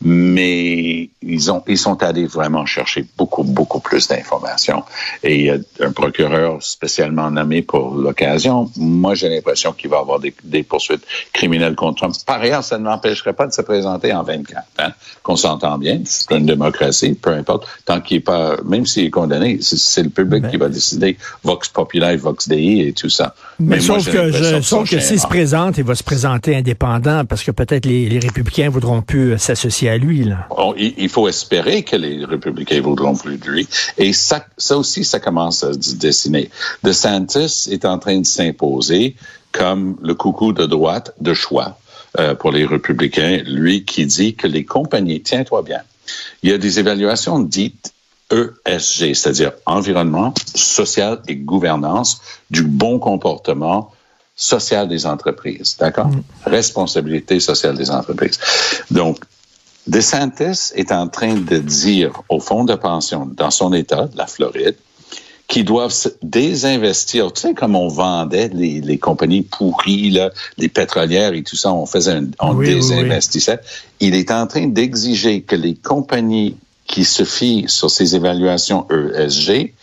mais 0.01 1.09
ils 1.21 1.51
ont 1.51 1.63
ils 1.67 1.77
sont 1.77 2.01
allés 2.03 2.25
vraiment 2.25 2.65
chercher 2.65 3.05
beaucoup 3.17 3.43
beaucoup 3.43 3.79
plus 3.79 4.07
d'informations 4.07 4.83
et 5.23 5.35
il 5.35 5.45
y 5.45 5.49
a 5.49 5.57
un 5.81 5.91
procureur 5.91 6.61
spécialement 6.61 7.31
nommé 7.31 7.61
pour 7.61 7.95
l'occasion. 7.95 8.69
Moi, 8.77 9.15
j'ai 9.15 9.29
l'impression 9.29 9.73
qu'il 9.73 9.89
va 9.89 9.99
avoir 9.99 10.19
des, 10.19 10.33
des, 10.43 10.63
poursuites 10.63 11.03
criminelles 11.33 11.75
contre 11.75 11.97
Trump. 11.97 12.15
Par 12.25 12.41
ailleurs, 12.41 12.63
ça 12.63 12.77
ne 12.77 12.83
m'empêcherait 12.83 13.33
pas 13.33 13.47
de 13.47 13.53
se 13.53 13.61
présenter 13.61 14.13
en 14.13 14.23
24. 14.23 14.63
Hein, 14.79 14.91
Qu'on 15.23 15.35
s'entend 15.35 15.77
bien, 15.77 16.01
c'est 16.05 16.31
une 16.31 16.45
démocratie, 16.45 17.13
peu 17.13 17.31
importe. 17.31 17.67
Tant 17.85 18.01
qu'il 18.01 18.17
est 18.17 18.21
pas, 18.21 18.57
même 18.65 18.85
s'il 18.85 19.05
est 19.05 19.09
condamné, 19.09 19.59
c'est 19.61 20.03
le 20.03 20.09
public 20.09 20.49
qui 20.49 20.57
va 20.57 20.69
décider 20.69 21.17
vox 21.43 21.69
populi, 21.69 22.17
vox 22.17 22.47
dei 22.47 22.87
et 22.87 22.93
tout 22.93 23.09
ça. 23.09 23.35
Mais, 23.59 23.79
sauf 23.79 24.09
que, 24.11 24.31
je, 24.31 24.61
sauf 24.61 24.89
que 24.89 24.99
s'il 24.99 25.19
se 25.19 25.27
présente, 25.27 25.77
il 25.77 25.83
va 25.83 25.95
se 25.95 26.03
présenter 26.03 26.55
indépendant 26.55 27.25
parce 27.25 27.43
que 27.43 27.51
peut-être 27.51 27.85
les, 27.85 28.09
les 28.09 28.19
républicains 28.19 28.69
voudront 28.69 29.01
plus 29.01 29.37
s'associer 29.37 29.84
à 29.89 29.97
lui. 29.97 30.23
Là. 30.23 30.47
il 30.77 31.09
faut 31.09 31.27
espérer 31.27 31.83
que 31.83 31.95
les 31.95 32.25
républicains 32.25 32.81
voudront 32.81 33.15
plus 33.15 33.37
de 33.37 33.49
lui. 33.49 33.67
Et 33.97 34.13
ça, 34.13 34.45
ça 34.57 34.77
aussi, 34.77 35.03
ça 35.03 35.19
commence 35.19 35.63
à 35.63 35.73
se 35.73 35.95
dessiner. 35.95 36.49
DeSantis 36.83 37.69
est 37.71 37.85
en 37.85 37.99
train 37.99 38.19
de 38.19 38.25
s'imposer 38.25 39.15
comme 39.51 39.97
le 40.01 40.13
coucou 40.15 40.51
de 40.51 40.65
droite 40.65 41.13
de 41.21 41.33
choix 41.33 41.77
euh, 42.19 42.35
pour 42.35 42.51
les 42.51 42.65
républicains, 42.65 43.41
lui 43.45 43.85
qui 43.85 44.05
dit 44.05 44.35
que 44.35 44.47
les 44.47 44.65
compagnies, 44.65 45.21
tiens-toi 45.21 45.61
bien, 45.61 45.81
il 46.43 46.49
y 46.49 46.53
a 46.53 46.57
des 46.57 46.79
évaluations 46.79 47.39
dites 47.39 47.93
ESG, 48.31 49.13
c'est-à-dire 49.13 49.51
environnement, 49.65 50.33
social 50.55 51.21
et 51.27 51.35
gouvernance 51.35 52.21
du 52.49 52.63
bon 52.63 52.99
comportement 52.99 53.91
social 54.35 54.87
des 54.87 55.05
entreprises, 55.05 55.77
d'accord? 55.79 56.07
Mm. 56.07 56.23
Responsabilité 56.45 57.39
sociale 57.39 57.77
des 57.77 57.91
entreprises. 57.91 58.39
Donc, 58.91 59.19
DeSantis 59.87 60.71
est 60.75 60.91
en 60.91 61.07
train 61.07 61.35
de 61.35 61.57
dire 61.57 62.21
au 62.29 62.39
fonds 62.39 62.63
de 62.63 62.75
pension 62.75 63.25
dans 63.25 63.51
son 63.51 63.73
État, 63.73 64.09
la 64.15 64.25
Floride, 64.25 64.75
qu'ils 65.47 65.65
doivent 65.65 65.93
désinvestir. 66.23 67.31
Tu 67.31 67.41
sais, 67.41 67.53
comme 67.53 67.75
on 67.75 67.87
vendait 67.87 68.49
les, 68.49 68.81
les, 68.81 68.97
compagnies 68.97 69.43
pourries, 69.43 70.09
là, 70.09 70.31
les 70.57 70.69
pétrolières 70.69 71.33
et 71.33 71.43
tout 71.43 71.55
ça, 71.55 71.71
on 71.71 71.85
faisait 71.85 72.13
un, 72.13 72.25
on 72.39 72.55
désinvestissait. 72.55 73.59
Il 73.99 74.15
est 74.15 74.31
en 74.31 74.47
train 74.47 74.67
d'exiger 74.67 75.41
que 75.41 75.55
les 75.55 75.75
compagnies 75.75 76.57
qui 76.87 77.05
se 77.05 77.23
fient 77.23 77.65
sur 77.67 77.91
ces 77.91 78.15
évaluations 78.15 78.87
ESG 78.89 79.73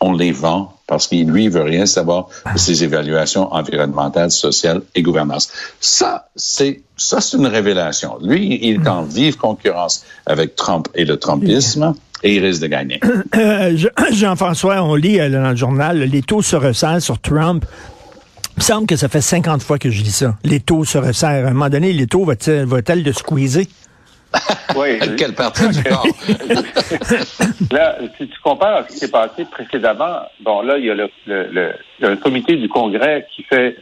on 0.00 0.12
les 0.12 0.32
vend 0.32 0.74
parce 0.86 1.06
qu'il, 1.06 1.28
lui, 1.28 1.48
veut 1.48 1.62
rien 1.62 1.86
savoir 1.86 2.28
de 2.52 2.58
ses 2.58 2.82
évaluations 2.82 3.52
environnementales, 3.52 4.30
sociales 4.30 4.82
et 4.94 5.02
gouvernance. 5.02 5.50
Ça, 5.80 6.28
c'est, 6.34 6.82
ça, 6.96 7.20
c'est 7.20 7.36
une 7.36 7.46
révélation. 7.46 8.18
Lui, 8.22 8.58
il 8.62 8.82
est 8.82 8.88
en 8.88 9.02
vive 9.02 9.36
concurrence 9.36 10.04
avec 10.24 10.56
Trump 10.56 10.88
et 10.94 11.04
le 11.04 11.18
Trumpisme. 11.18 11.94
Et 12.22 12.36
il 12.36 12.44
risque 12.44 12.62
de 12.62 12.66
gagner. 12.66 13.00
Euh, 13.36 13.76
Jean-François, 14.10 14.82
on 14.82 14.96
lit 14.96 15.20
euh, 15.20 15.30
dans 15.30 15.50
le 15.50 15.56
journal, 15.56 15.98
les 15.98 16.22
taux 16.22 16.42
se 16.42 16.56
resserrent 16.56 17.00
sur 17.00 17.20
Trump. 17.20 17.64
Il 18.56 18.60
me 18.60 18.62
semble 18.62 18.86
que 18.88 18.96
ça 18.96 19.08
fait 19.08 19.20
50 19.20 19.62
fois 19.62 19.78
que 19.78 19.88
je 19.88 20.02
dis 20.02 20.10
ça. 20.10 20.34
Les 20.42 20.58
taux 20.58 20.84
se 20.84 20.98
resserrent. 20.98 21.46
À 21.46 21.50
un 21.50 21.52
moment 21.52 21.68
donné, 21.68 21.92
les 21.92 22.08
taux 22.08 22.24
vont-elles 22.24 22.66
va 22.66 22.80
de 22.80 23.12
squeezer? 23.12 23.66
Oui. 24.76 24.98
Quelle 25.16 25.34
partie 25.34 25.68
du 25.68 25.82
corps? 25.88 26.06
là, 27.70 27.98
si 28.16 28.28
tu 28.28 28.40
compares 28.42 28.76
à 28.76 28.82
ce 28.84 28.92
qui 28.92 28.98
s'est 28.98 29.10
passé 29.10 29.44
précédemment, 29.44 30.20
bon, 30.40 30.62
là, 30.62 30.78
il 30.78 30.86
y 30.86 30.90
a 30.90 30.94
le, 30.94 31.10
le, 31.26 31.72
le, 32.00 32.16
comité 32.16 32.56
du 32.56 32.68
Congrès 32.68 33.26
qui 33.34 33.42
fait, 33.44 33.76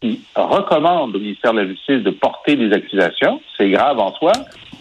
qui 0.00 0.20
recommande 0.34 1.16
au 1.16 1.18
ministère 1.18 1.52
de 1.52 1.60
la 1.60 1.66
Justice 1.66 2.02
de 2.02 2.10
porter 2.10 2.56
des 2.56 2.72
accusations. 2.72 3.40
C'est 3.56 3.70
grave 3.70 3.98
en 3.98 4.12
soi. 4.14 4.32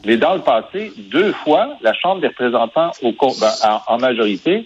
Mais 0.06 0.18
dans 0.18 0.36
le 0.36 0.42
passé, 0.42 0.92
deux 0.98 1.34
fois, 1.34 1.78
la 1.82 1.94
Chambre 1.94 2.22
des 2.22 2.28
représentants 2.28 2.92
au, 3.02 3.12
ben, 3.12 3.52
en, 3.88 3.98
majorité 3.98 4.66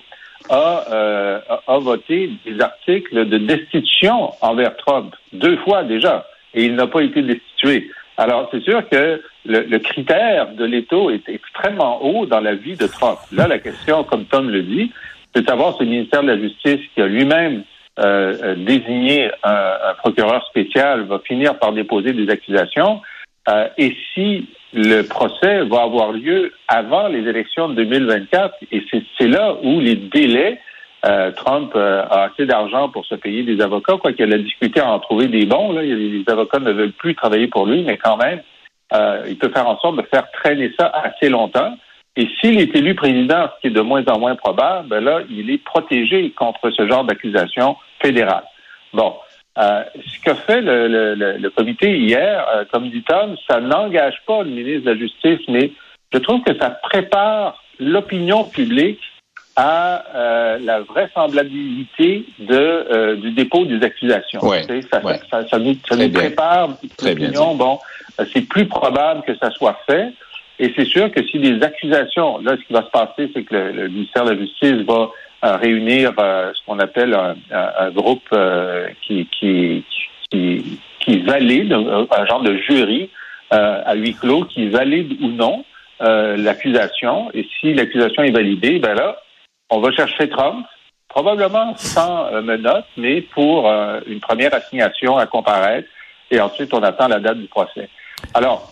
a, 0.49 0.85
euh, 0.91 1.39
a 1.67 1.77
voté 1.79 2.31
des 2.45 2.59
articles 2.59 3.25
de 3.27 3.37
destitution 3.37 4.33
envers 4.41 4.75
Trump. 4.77 5.15
Deux 5.31 5.57
fois 5.57 5.83
déjà. 5.83 6.27
Et 6.53 6.65
il 6.65 6.75
n'a 6.75 6.85
pas 6.85 7.01
été 7.01 7.23
destitué. 7.23 7.89
Alors, 8.23 8.47
c'est 8.51 8.63
sûr 8.63 8.87
que 8.87 9.21
le, 9.45 9.77
critère 9.79 10.53
de 10.53 10.63
l'étau 10.63 11.09
est 11.09 11.27
extrêmement 11.27 12.01
haut 12.01 12.25
dans 12.25 12.39
la 12.39 12.55
vie 12.55 12.77
de 12.77 12.87
Trump. 12.87 13.17
Là, 13.33 13.49
la 13.49 13.59
question, 13.59 14.05
comme 14.05 14.23
Tom 14.23 14.49
le 14.49 14.63
dit, 14.63 14.93
c'est 15.35 15.41
de 15.41 15.45
savoir 15.45 15.75
si 15.75 15.83
le 15.83 15.89
ministère 15.89 16.21
de 16.23 16.27
la 16.27 16.37
Justice, 16.39 16.79
qui 16.95 17.01
a 17.01 17.05
lui-même 17.05 17.63
euh, 17.99 18.37
euh, 18.41 18.55
désigné 18.55 19.29
un, 19.43 19.93
procureur 19.97 20.41
spécial, 20.45 21.01
va 21.01 21.19
finir 21.19 21.59
par 21.59 21.73
déposer 21.73 22.13
des 22.13 22.29
accusations, 22.29 23.01
euh, 23.49 23.67
et 23.77 23.93
si 24.13 24.47
le 24.71 25.01
procès 25.01 25.65
va 25.65 25.81
avoir 25.81 26.13
lieu 26.13 26.53
avant 26.69 27.09
les 27.09 27.27
élections 27.27 27.67
de 27.67 27.83
2024. 27.83 28.55
Et 28.71 28.85
c'est 29.17 29.27
là 29.27 29.57
où 29.63 29.81
les 29.81 29.97
délais 29.97 30.61
Trump 31.35 31.75
a 31.75 32.23
assez 32.23 32.45
d'argent 32.45 32.87
pour 32.89 33.05
se 33.05 33.15
payer 33.15 33.43
des 33.43 33.61
avocats, 33.61 33.97
quoi 33.97 34.13
qu'il 34.13 34.33
a 34.33 34.37
discuté 34.37 34.79
à 34.79 34.89
en 34.89 34.99
trouver 34.99 35.27
des 35.27 35.45
bons. 35.45 35.73
Là. 35.73 35.81
Les 35.81 36.23
avocats 36.27 36.59
ne 36.59 36.71
veulent 36.71 36.93
plus 36.93 37.13
travailler 37.13 37.47
pour 37.47 37.65
lui, 37.65 37.83
mais 37.83 37.97
quand 37.97 38.15
même, 38.15 38.41
euh, 38.93 39.25
il 39.27 39.37
peut 39.37 39.49
faire 39.49 39.67
en 39.67 39.79
sorte 39.79 39.97
de 39.97 40.03
faire 40.03 40.29
traîner 40.31 40.71
ça 40.77 40.87
assez 40.87 41.29
longtemps. 41.29 41.77
Et 42.15 42.27
s'il 42.39 42.59
est 42.59 42.75
élu 42.75 42.93
président, 42.93 43.49
ce 43.55 43.61
qui 43.61 43.67
est 43.67 43.75
de 43.75 43.81
moins 43.81 44.03
en 44.05 44.19
moins 44.19 44.35
probable, 44.35 44.89
ben 44.89 45.03
là, 45.03 45.21
il 45.29 45.49
est 45.49 45.63
protégé 45.63 46.29
contre 46.31 46.69
ce 46.69 46.87
genre 46.87 47.03
d'accusation 47.03 47.75
fédérale. 48.01 48.43
Bon, 48.93 49.15
euh, 49.57 49.83
ce 50.05 50.19
qu'a 50.21 50.35
fait 50.35 50.61
le, 50.61 51.49
comité 51.49 51.97
hier, 51.97 52.45
euh, 52.55 52.65
comme 52.71 52.89
dit 52.89 53.01
Tom, 53.01 53.35
ça 53.49 53.59
n'engage 53.59 54.21
pas 54.27 54.43
le 54.43 54.51
ministre 54.51 54.85
de 54.85 54.91
la 54.91 54.97
Justice, 54.97 55.47
mais 55.47 55.71
je 56.13 56.19
trouve 56.19 56.43
que 56.43 56.55
ça 56.59 56.69
prépare 56.69 57.63
l'opinion 57.79 58.43
publique 58.43 59.01
à 59.55 60.03
la 60.59 60.81
vraisemblabilité 60.81 62.25
de, 62.39 63.15
du 63.15 63.31
dépôt 63.31 63.65
des 63.65 63.83
accusations. 63.83 64.41
ça, 64.41 65.59
nous, 65.59 65.75
prépare 66.09 66.69
l'opinion. 67.03 67.55
Bon, 67.55 67.79
euh, 68.19 68.25
c'est 68.33 68.47
plus 68.47 68.65
probable 68.65 69.23
que 69.23 69.35
ça 69.37 69.51
soit 69.51 69.79
fait. 69.87 70.13
Et 70.59 70.71
c'est 70.75 70.85
sûr 70.85 71.11
que 71.11 71.25
si 71.27 71.39
des 71.39 71.61
accusations, 71.63 72.39
là, 72.39 72.55
ce 72.57 72.65
qui 72.65 72.73
va 72.73 72.83
se 72.83 72.91
passer, 72.91 73.31
c'est 73.33 73.43
que 73.43 73.55
le, 73.55 73.87
ministère 73.89 74.25
de 74.25 74.31
la 74.31 74.37
Justice 74.37 74.85
va 74.87 75.09
euh, 75.43 75.55
réunir 75.57 76.13
euh, 76.19 76.51
ce 76.53 76.61
qu'on 76.65 76.79
appelle 76.79 77.13
un, 77.13 77.89
groupe 77.89 78.29
qui, 79.01 79.27
qui, 79.27 79.83
qui, 80.29 80.79
qui 80.99 81.19
valide, 81.21 81.73
un, 81.73 82.25
genre 82.25 82.41
de 82.41 82.57
jury 82.57 83.09
à 83.49 83.93
huis 83.95 84.15
clos 84.15 84.45
qui 84.45 84.69
valide 84.69 85.15
ou 85.21 85.27
non 85.27 85.63
l'accusation. 85.99 87.29
Et 87.33 87.47
si 87.59 87.73
l'accusation 87.73 88.23
est 88.23 88.31
validée, 88.31 88.79
ben 88.79 88.95
là, 88.95 89.22
on 89.73 89.79
va 89.79 89.91
chercher 89.91 90.29
Trump, 90.29 90.65
probablement 91.09 91.75
sans 91.77 92.31
menottes, 92.41 92.85
mais 92.97 93.21
pour 93.21 93.71
une 94.07 94.19
première 94.19 94.53
assignation 94.53 95.17
à 95.17 95.25
comparaître. 95.25 95.87
Et 96.31 96.39
ensuite, 96.39 96.73
on 96.73 96.81
attend 96.81 97.07
la 97.07 97.19
date 97.19 97.37
du 97.37 97.47
procès. 97.47 97.89
Alors, 98.33 98.71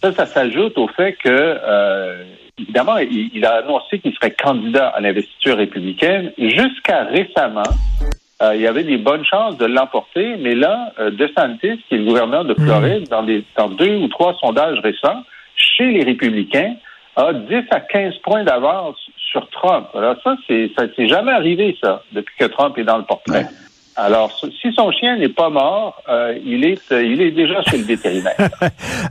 ça, 0.00 0.12
ça 0.12 0.26
s'ajoute 0.26 0.78
au 0.78 0.88
fait 0.88 1.14
que, 1.14 1.28
euh, 1.28 2.22
évidemment, 2.58 2.98
il, 2.98 3.44
a 3.44 3.56
annoncé 3.56 3.98
qu'il 3.98 4.14
serait 4.14 4.30
candidat 4.30 4.88
à 4.88 5.00
l'investiture 5.00 5.56
républicaine. 5.56 6.32
Jusqu'à 6.38 7.04
récemment, 7.04 7.62
euh, 8.42 8.54
il 8.54 8.60
y 8.60 8.66
avait 8.68 8.84
des 8.84 8.98
bonnes 8.98 9.24
chances 9.24 9.56
de 9.58 9.66
l'emporter, 9.66 10.36
mais 10.38 10.54
là, 10.54 10.92
euh, 11.00 11.10
DeSantis, 11.10 11.82
qui 11.88 11.94
est 11.96 11.98
le 11.98 12.04
gouverneur 12.04 12.44
de 12.44 12.54
Floride, 12.54 13.02
hmm. 13.02 13.10
dans, 13.10 13.22
des, 13.24 13.44
dans 13.56 13.68
deux 13.68 13.96
ou 13.96 14.08
trois 14.08 14.34
sondages 14.34 14.78
récents, 14.80 15.24
chez 15.56 15.86
les 15.86 16.04
républicains, 16.04 16.76
a 17.16 17.32
10 17.32 17.64
à 17.72 17.80
15 17.80 18.18
points 18.18 18.44
d'avance 18.44 18.96
sur 19.30 19.48
Trump. 19.50 19.88
Alors 19.94 20.16
ça, 20.22 20.36
c'est 20.46 20.70
ça 20.76 20.84
s'est 20.94 21.08
jamais 21.08 21.32
arrivé, 21.32 21.76
ça, 21.82 22.02
depuis 22.12 22.34
que 22.38 22.46
Trump 22.46 22.76
est 22.78 22.84
dans 22.84 22.98
le 22.98 23.04
portrait. 23.04 23.46
Alors, 24.00 24.30
si 24.62 24.72
son 24.74 24.92
chien 24.92 25.18
n'est 25.18 25.28
pas 25.28 25.50
mort, 25.50 26.00
euh, 26.08 26.38
il 26.44 26.64
est 26.64 26.80
euh, 26.92 27.02
il 27.02 27.20
est 27.20 27.32
déjà 27.32 27.62
chez 27.64 27.78
le 27.78 27.84
vétérinaire. 27.84 28.36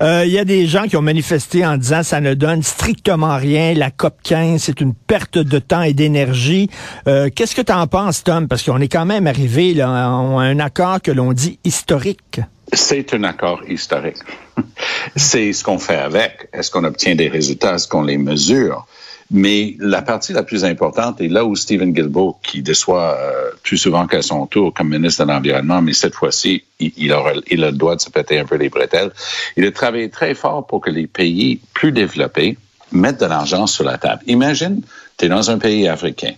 Euh, 0.04 0.24
il 0.26 0.32
y 0.32 0.38
a 0.38 0.46
des 0.46 0.68
gens 0.68 0.84
qui 0.84 0.96
ont 0.96 1.02
manifesté 1.02 1.66
en 1.66 1.76
disant 1.76 2.04
ça 2.04 2.22
ne 2.22 2.36
donne 2.36 2.62
strictement 2.62 3.36
rien. 3.36 3.74
La 3.74 3.90
COP 3.90 4.14
15, 4.22 4.62
c'est 4.62 4.80
une 4.80 4.94
perte 4.94 5.40
de 5.40 5.58
temps 5.58 5.82
et 5.82 5.94
d'énergie. 5.94 6.70
Qu'est-ce 7.06 7.56
que 7.56 7.64
tu 7.64 7.72
en 7.72 7.88
penses, 7.88 8.24
Tom? 8.24 8.48
Parce 8.48 8.62
qu'on 8.62 8.80
est 8.80 8.90
quand 8.90 9.06
même 9.06 9.26
arrivé 9.26 9.74
là, 9.74 9.88
à 9.90 10.06
un 10.06 10.60
accord 10.60 11.02
que 11.02 11.10
l'on 11.10 11.34
dit 11.34 11.58
historique. 11.64 12.42
C'est 12.74 13.12
un 13.16 13.24
accord 13.24 13.62
historique. 13.68 14.18
c'est 15.16 15.52
ce 15.52 15.64
qu'on 15.64 15.80
fait 15.80 15.98
avec. 15.98 16.50
Est-ce 16.54 16.70
qu'on 16.70 16.84
obtient 16.84 17.16
des 17.16 17.30
résultats? 17.30 17.76
Est-ce 17.76 17.88
qu'on 17.88 18.04
les 18.04 18.20
mesure? 18.20 18.86
Mais 19.30 19.76
la 19.80 20.02
partie 20.02 20.32
la 20.32 20.44
plus 20.44 20.64
importante 20.64 21.20
est 21.20 21.28
là 21.28 21.44
où 21.44 21.56
Stephen 21.56 21.92
Guilbeault, 21.92 22.38
qui 22.42 22.62
déçoit 22.62 23.18
euh, 23.20 23.52
plus 23.62 23.78
souvent 23.78 24.08
qu'à 24.08 24.22
son 24.22 24.46
tour 24.46 24.74
comme 24.74 24.90
ministre 24.90 25.26
de 25.26 25.32
l'Environnement, 25.32 25.82
mais 25.82 25.94
cette 25.94 26.16
fois-ci, 26.16 26.64
il, 26.80 27.12
aura, 27.12 27.32
a 27.32 27.34
le 27.50 27.72
droit 27.72 27.96
de 27.96 28.02
se 28.02 28.10
péter 28.10 28.40
un 28.40 28.46
peu 28.46 28.56
les 28.56 28.70
bretelles. 28.70 29.12
Il 29.58 29.66
a 29.66 29.72
travaillé 29.72 30.10
très 30.10 30.34
fort 30.34 30.66
pour 30.66 30.80
que 30.80 30.90
les 30.90 31.08
pays 31.08 31.60
plus 31.74 31.92
développés 31.92 32.58
mettent 32.92 33.20
de 33.20 33.26
l'argent 33.26 33.68
sur 33.68 33.84
la 33.84 33.98
table. 33.98 34.22
Imagine, 34.28 34.82
tu 35.18 35.26
es 35.26 35.30
dans 35.30 35.52
un 35.52 35.58
pays 35.58 35.88
africain. 35.90 36.34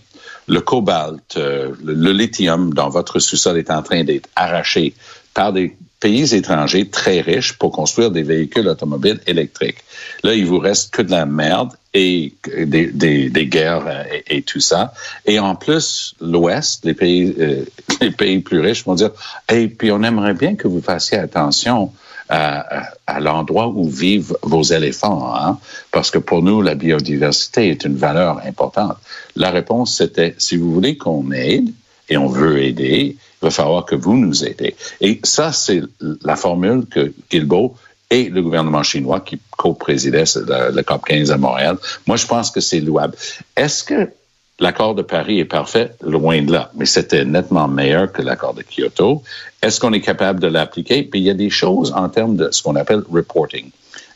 Le 0.48 0.60
cobalt, 0.60 1.36
euh, 1.36 1.72
le 1.84 2.12
lithium 2.12 2.74
dans 2.74 2.88
votre 2.88 3.20
sous-sol 3.20 3.56
est 3.58 3.70
en 3.70 3.82
train 3.82 4.02
d'être 4.02 4.28
arraché 4.34 4.94
par 5.32 5.52
des 5.52 5.76
pays 6.00 6.34
étrangers 6.34 6.88
très 6.88 7.20
riches 7.20 7.52
pour 7.52 7.72
construire 7.72 8.10
des 8.10 8.22
véhicules 8.22 8.66
automobiles 8.66 9.20
électriques. 9.26 9.84
Là, 10.24 10.34
il 10.34 10.46
vous 10.46 10.58
reste 10.58 10.92
que 10.92 11.02
de 11.02 11.10
la 11.10 11.26
merde 11.26 11.72
et 11.92 12.32
des, 12.56 12.86
des, 12.86 13.28
des 13.28 13.46
guerres 13.46 13.86
euh, 13.86 14.04
et, 14.26 14.42
tout 14.42 14.60
ça. 14.60 14.92
Et 15.26 15.38
en 15.38 15.54
plus, 15.54 16.14
l'Ouest, 16.20 16.84
les 16.84 16.94
pays, 16.94 17.34
euh, 17.38 17.64
les 18.00 18.10
pays 18.10 18.38
plus 18.38 18.60
riches 18.60 18.84
vont 18.84 18.94
dire, 18.94 19.10
et 19.52 19.68
puis 19.68 19.92
on 19.92 20.02
aimerait 20.02 20.34
bien 20.34 20.54
que 20.54 20.68
vous 20.68 20.80
fassiez 20.80 21.18
attention 21.18 21.92
à, 22.30 22.84
à 23.06 23.20
l'endroit 23.20 23.68
où 23.68 23.88
vivent 23.88 24.36
vos 24.42 24.62
éléphants, 24.62 25.34
hein? 25.34 25.58
parce 25.90 26.12
que 26.12 26.18
pour 26.18 26.42
nous, 26.42 26.62
la 26.62 26.76
biodiversité 26.76 27.70
est 27.70 27.84
une 27.84 27.96
valeur 27.96 28.40
importante. 28.46 28.96
La 29.34 29.50
réponse, 29.50 29.96
c'était, 29.96 30.36
si 30.38 30.56
vous 30.56 30.72
voulez 30.72 30.96
qu'on 30.96 31.32
aide, 31.32 31.70
et 32.10 32.16
on 32.16 32.26
veut 32.26 32.62
aider, 32.62 33.16
il 33.42 33.46
va 33.46 33.50
falloir 33.50 33.84
que 33.84 33.94
vous 33.94 34.16
nous 34.16 34.44
aidez. 34.44 34.76
Et 35.00 35.20
ça, 35.24 35.52
c'est 35.52 35.82
la 36.22 36.36
formule 36.36 36.86
que 36.86 37.12
Guilbeault 37.30 37.74
et 38.10 38.28
le 38.28 38.42
gouvernement 38.42 38.82
chinois 38.82 39.20
qui 39.20 39.40
co-présidait 39.56 40.24
le, 40.36 40.82
COP 40.82 41.06
15 41.06 41.30
à 41.30 41.38
Montréal. 41.38 41.78
Moi, 42.06 42.16
je 42.16 42.26
pense 42.26 42.50
que 42.50 42.60
c'est 42.60 42.80
louable. 42.80 43.16
Est-ce 43.56 43.84
que 43.84 44.10
l'accord 44.58 44.94
de 44.94 45.02
Paris 45.02 45.38
est 45.38 45.44
parfait? 45.44 45.92
Loin 46.02 46.42
de 46.42 46.52
là. 46.52 46.70
Mais 46.74 46.86
c'était 46.86 47.24
nettement 47.24 47.68
meilleur 47.68 48.12
que 48.12 48.20
l'accord 48.20 48.52
de 48.52 48.62
Kyoto. 48.62 49.22
Est-ce 49.62 49.80
qu'on 49.80 49.92
est 49.92 50.00
capable 50.00 50.40
de 50.40 50.48
l'appliquer? 50.48 51.02
Puis 51.04 51.20
il 51.20 51.26
y 51.26 51.30
a 51.30 51.34
des 51.34 51.50
choses 51.50 51.92
en 51.96 52.08
termes 52.08 52.36
de 52.36 52.50
ce 52.50 52.62
qu'on 52.62 52.76
appelle 52.76 53.02
reporting. 53.10 53.70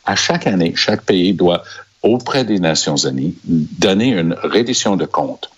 À 0.05 0.15
chaque 0.15 0.45
année, 0.45 0.73
chaque 0.75 1.03
pays 1.03 1.33
doit, 1.33 1.63
auprès 2.03 2.43
des 2.43 2.59
Nations 2.59 2.97
Unies, 2.97 3.35
donner 3.45 4.09
une 4.09 4.33
reddition 4.33 4.97
de 4.97 5.05
comptes. 5.05 5.49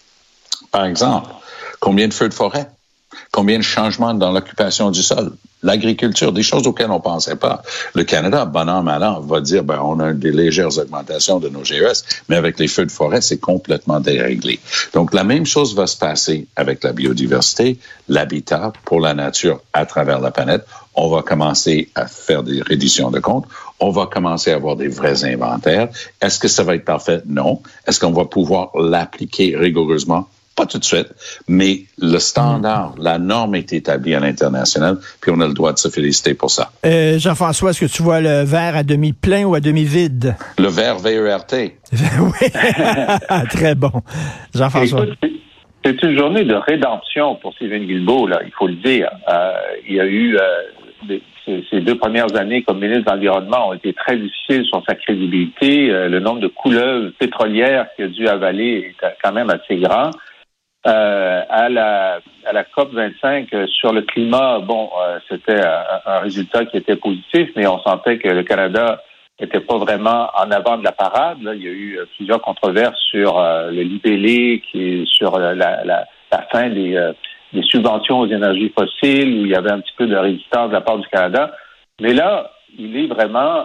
Par 0.72 0.86
exemple, 0.86 1.32
combien 1.80 2.08
de 2.08 2.14
feux 2.14 2.30
de 2.30 2.34
forêt? 2.34 2.68
Combien 3.32 3.58
de 3.58 3.64
changements 3.64 4.14
dans 4.14 4.32
l'occupation 4.32 4.92
du 4.92 5.02
sol? 5.02 5.32
L'agriculture, 5.64 6.32
des 6.32 6.44
choses 6.44 6.68
auxquelles 6.68 6.92
on 6.92 6.98
ne 6.98 7.02
pensait 7.02 7.36
pas. 7.36 7.64
Le 7.96 8.04
Canada, 8.04 8.46
bon 8.46 8.70
an, 8.70 8.84
mal 8.84 9.04
an, 9.04 9.22
va 9.22 9.42
dire, 9.42 9.64
ben, 9.64 9.80
on 9.84 10.00
a 10.00 10.14
des 10.14 10.32
légères 10.32 10.78
augmentations 10.78 11.40
de 11.40 11.50
nos 11.50 11.64
GES, 11.64 12.06
mais 12.30 12.36
avec 12.36 12.60
les 12.60 12.68
feux 12.68 12.86
de 12.86 12.92
forêt, 12.92 13.22
c'est 13.22 13.40
complètement 13.40 14.00
déréglé. 14.00 14.60
Donc, 14.94 15.16
la 15.16 15.24
même 15.24 15.48
chose 15.48 15.76
va 15.76 15.88
se 15.88 15.98
passer 15.98 16.48
avec 16.56 16.84
la 16.84 16.94
biodiversité, 16.94 17.80
l'habitat 18.08 18.72
pour 18.86 19.02
la 19.02 19.16
nature 19.16 19.60
à 19.74 19.88
travers 19.88 20.20
la 20.20 20.30
planète. 20.30 20.66
On 20.94 21.10
va 21.10 21.24
commencer 21.24 21.90
à 21.96 22.06
faire 22.06 22.44
des 22.44 22.62
redditions 22.62 23.10
de 23.10 23.20
comptes. 23.20 23.46
On 23.80 23.90
va 23.90 24.06
commencer 24.06 24.52
à 24.52 24.56
avoir 24.56 24.76
des 24.76 24.88
vrais 24.88 25.26
inventaires. 25.26 25.90
Est-ce 26.22 26.40
que 26.40 26.48
ça 26.48 26.64
va 26.64 26.76
être 26.76 26.86
parfait? 26.86 27.22
Non. 27.26 27.62
Est-ce 27.88 28.00
qu'on 28.00 28.12
va 28.12 28.26
pouvoir 28.26 28.70
l'appliquer 28.78 29.56
rigoureusement? 29.56 30.28
Pas 30.58 30.66
tout 30.66 30.80
de 30.80 30.84
suite, 30.84 31.14
mais 31.48 31.82
le 32.00 32.18
standard, 32.18 32.96
la 33.00 33.20
norme 33.20 33.54
est 33.56 33.72
établie 33.74 34.16
à 34.16 34.20
l'international, 34.20 34.98
puis 35.22 35.32
on 35.34 35.40
a 35.40 35.48
le 35.48 35.54
droit 35.54 35.72
de 35.72 35.78
se 35.78 35.88
féliciter 35.88 36.34
pour 36.34 36.50
ça. 36.50 36.72
Euh, 36.84 37.20
Jean-François, 37.20 37.70
est-ce 37.70 37.82
que 37.86 37.92
tu 37.92 38.02
vois 38.02 38.22
le 38.22 38.42
verre 38.44 38.76
à 38.76 38.82
demi 38.84 39.14
plein 39.14 39.44
ou 39.46 39.54
à 39.54 39.60
demi 39.60 39.84
vide? 39.84 40.36
Le 40.58 40.68
verre 40.68 40.98
VERT. 40.98 41.54
oui, 41.94 42.50
très 43.52 43.76
bon. 43.76 43.92
Jean-François. 44.56 45.06
C'est 45.86 46.02
une 46.04 46.18
journée 46.18 46.44
de 46.44 46.56
rédemption 46.56 47.36
pour 47.36 47.54
Stephen 47.54 47.86
Guilbeault, 47.86 48.28
là, 48.28 48.42
il 48.44 48.52
faut 48.58 48.68
le 48.68 48.76
dire. 48.76 49.10
Euh, 49.32 49.52
il 49.88 49.96
y 49.96 50.00
a 50.02 50.06
eu 50.06 50.36
euh, 50.38 50.42
des- 51.08 51.22
ces 51.46 51.64
ces 51.70 51.80
deux 51.80 51.98
premières 51.98 52.36
années 52.36 52.62
comme 52.64 52.80
ministre 52.82 53.06
de 53.06 53.10
l'Environnement 53.12 53.70
ont 53.70 53.74
été 53.74 53.94
très 53.94 54.18
difficiles 54.18 54.66
sur 54.66 54.84
sa 54.86 54.96
crédibilité. 54.96 55.90
Euh, 55.92 56.10
le 56.10 56.20
nombre 56.20 56.42
de 56.42 56.48
couleuvres 56.48 57.12
pétrolières 57.20 57.88
qu'il 57.96 58.06
a 58.06 58.08
dû 58.10 58.28
avaler 58.28 58.94
est 59.02 59.14
quand 59.24 59.32
même 59.32 59.50
assez 59.50 59.78
grand. 59.78 60.12
Euh, 60.88 61.42
à 61.50 61.68
la 61.70 62.64
COP 62.74 62.94
25 62.94 63.54
euh, 63.54 63.68
sur 63.68 63.92
le 63.92 64.04
climat, 64.04 64.60
bon, 64.60 64.90
euh, 65.02 65.20
c'était 65.30 65.60
un, 66.06 66.20
résultat 66.20 66.64
qui 66.66 66.78
était 66.78 66.96
positif, 66.96 67.50
mais 67.58 67.68
on 67.68 67.80
sentait 67.80 68.20
que 68.20 68.30
le 68.30 68.44
Canada 68.44 69.02
n'était 69.42 69.60
pas 69.60 69.78
vraiment 69.80 70.30
en 70.34 70.50
avant 70.50 70.78
de 70.78 70.86
la 70.86 70.94
parade. 70.94 71.40
Il 71.42 71.62
y 71.62 71.68
a 71.68 71.72
eu 71.72 72.00
plusieurs 72.16 72.42
controverses 72.42 73.00
sur 73.12 73.40
le 73.40 73.82
libellé, 73.82 74.64
sur 75.06 75.38
la, 75.38 76.08
fin 76.52 76.70
des, 76.70 77.12
des 77.54 77.62
subventions 77.64 78.22
aux 78.22 78.28
énergies 78.28 78.74
fossiles, 78.76 79.40
où 79.40 79.46
il 79.46 79.50
y 79.50 79.56
avait 79.56 79.72
un 79.72 79.82
petit 79.82 79.94
peu 79.96 80.08
de 80.08 80.16
résistance 80.16 80.70
de 80.70 80.74
la 80.74 80.82
part 80.82 80.98
du 80.98 81.08
Canada. 81.10 81.54
Mais 82.02 82.14
là, 82.14 82.52
il 82.80 82.98
est 82.98 83.08
vraiment 83.08 83.64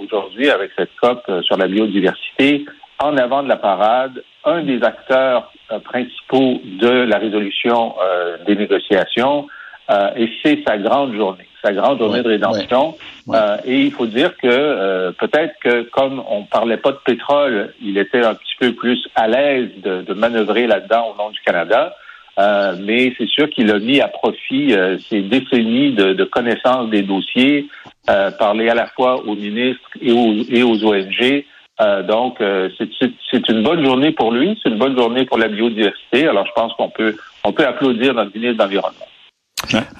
aujourd'hui 0.00 0.50
avec 0.50 0.72
cette 0.76 0.90
COP 1.00 1.22
sur 1.42 1.56
la 1.56 1.68
biodiversité 1.68 2.64
en 3.02 3.16
avant 3.16 3.42
de 3.42 3.48
la 3.48 3.56
parade, 3.56 4.22
un 4.44 4.62
des 4.62 4.82
acteurs 4.82 5.52
euh, 5.70 5.78
principaux 5.80 6.60
de 6.80 6.88
la 7.12 7.18
résolution 7.18 7.94
euh, 8.02 8.36
des 8.46 8.56
négociations, 8.56 9.46
euh, 9.90 10.10
et 10.16 10.28
c'est 10.42 10.62
sa 10.66 10.78
grande 10.78 11.14
journée, 11.14 11.46
sa 11.64 11.72
grande 11.72 11.98
journée 11.98 12.18
Ouais, 12.18 12.22
de 12.22 12.28
rédemption. 12.28 12.94
ouais. 13.26 13.36
Euh, 13.38 13.56
et 13.64 13.78
il 13.86 13.92
faut 13.92 14.06
dire 14.06 14.36
que 14.36 14.46
euh, 14.48 15.12
peut-être 15.12 15.54
que 15.64 15.82
comme 15.82 16.22
on 16.28 16.44
parlait 16.44 16.76
pas 16.76 16.92
de 16.92 17.00
pétrole, 17.04 17.74
il 17.82 17.98
était 17.98 18.24
un 18.24 18.34
petit 18.34 18.54
peu 18.60 18.72
plus 18.72 19.00
à 19.16 19.26
l'aise 19.28 19.68
de, 19.82 20.02
de 20.02 20.14
manœuvrer 20.14 20.66
là-dedans 20.66 21.04
au 21.12 21.18
nom 21.22 21.30
du 21.30 21.40
Canada. 21.40 21.94
Euh, 22.38 22.76
mais 22.80 23.12
c'est 23.18 23.28
sûr 23.28 23.50
qu'il 23.50 23.70
a 23.70 23.78
mis 23.78 24.00
à 24.00 24.08
profit 24.08 24.72
euh, 24.72 24.96
ces 25.10 25.20
décennies 25.20 25.92
de, 25.92 26.14
de 26.14 26.24
connaissance 26.24 26.88
des 26.88 27.02
dossiers, 27.02 27.66
euh, 28.08 28.30
parler 28.30 28.70
à 28.70 28.74
la 28.74 28.86
fois 28.86 29.16
aux 29.26 29.34
ministres 29.34 29.90
et 30.00 30.12
aux, 30.12 30.32
et 30.48 30.62
aux 30.62 30.82
ONG. 30.84 31.44
Euh, 31.82 32.02
donc, 32.02 32.40
euh, 32.40 32.68
c'est- 32.78 33.48
une 33.48 33.62
bonne 33.62 33.84
journée 33.84 34.12
pour 34.12 34.30
lui, 34.32 34.58
c'est 34.62 34.68
une 34.68 34.78
bonne 34.78 34.96
journée 34.96 35.24
pour 35.24 35.38
la 35.38 35.48
biodiversité. 35.48 36.26
Alors, 36.28 36.46
je 36.46 36.52
pense 36.54 36.72
qu'on 36.74 36.90
peut 36.90 37.16
on 37.44 37.52
peut 37.52 37.66
applaudir 37.66 38.14
notre 38.14 38.30
ministre 38.34 38.58
de 38.58 38.62
l'Environnement. 38.62 39.06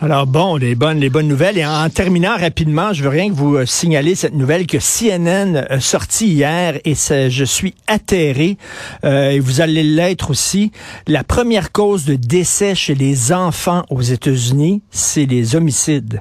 Alors 0.01 0.27
bon, 0.27 0.57
les 0.57 0.75
bonnes, 0.75 0.99
les 0.99 1.09
bonnes 1.09 1.29
nouvelles. 1.29 1.57
Et 1.57 1.65
en 1.65 1.89
terminant 1.89 2.37
rapidement, 2.37 2.93
je 2.93 3.03
veux 3.03 3.09
rien 3.09 3.29
que 3.29 3.35
vous 3.35 3.57
euh, 3.57 3.67
signaler 3.67 4.15
cette 4.15 4.35
nouvelle 4.35 4.67
que 4.67 4.79
CNN 4.79 5.57
a 5.71 5.81
sortie 5.81 6.27
hier 6.29 6.75
et 6.85 6.95
je 6.95 7.45
suis 7.45 7.75
atterré. 7.87 8.57
Euh, 9.05 9.31
et 9.31 9.39
vous 9.41 9.61
allez 9.61 9.83
l'être 9.85 10.31
aussi. 10.31 10.73
La 11.07 11.23
première 11.25 11.71
cause 11.73 12.05
de 12.05 12.17
décès 12.17 12.75
chez 12.75 12.95
les 12.95 13.33
enfants 13.33 13.83
aux 13.91 14.03
États-Unis, 14.03 14.83
c'est 14.91 15.27
les 15.27 15.55
homicides. 15.55 16.21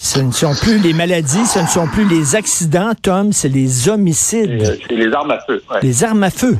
Ce 0.00 0.20
ne 0.20 0.30
sont 0.30 0.54
plus 0.54 0.78
les 0.78 0.92
maladies, 0.92 1.44
ce 1.46 1.58
ne 1.58 1.66
sont 1.66 1.88
plus 1.88 2.06
les 2.08 2.36
accidents, 2.36 2.92
Tom, 3.02 3.32
c'est 3.32 3.48
les 3.48 3.88
homicides, 3.88 4.62
euh, 4.62 4.76
C'est 4.88 4.94
les 4.94 5.12
armes 5.12 5.32
à 5.32 5.40
feu. 5.44 5.60
ouais. 5.70 5.80
les 5.82 6.04
armes 6.04 6.22
à 6.22 6.30
feu. 6.30 6.56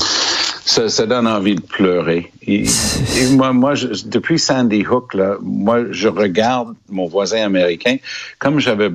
Ça, 0.64 0.88
ça 0.88 1.06
donne 1.06 1.26
envie 1.28 1.54
de 1.54 1.60
pleurer. 1.62 2.32
Et, 2.46 2.64
et 2.64 3.26
moi, 3.30 3.52
moi 3.52 3.74
je- 3.76 3.86
depuis 4.06 4.38
Sandy 4.40 4.84
Hook, 4.84 5.14
là, 5.14 5.36
moi, 5.40 5.84
je 5.92 6.08
regarde 6.08 6.74
mon 6.90 7.06
voisin 7.06 7.42
américain 7.42 7.96
comme 8.38 8.58
j'avais, 8.58 8.90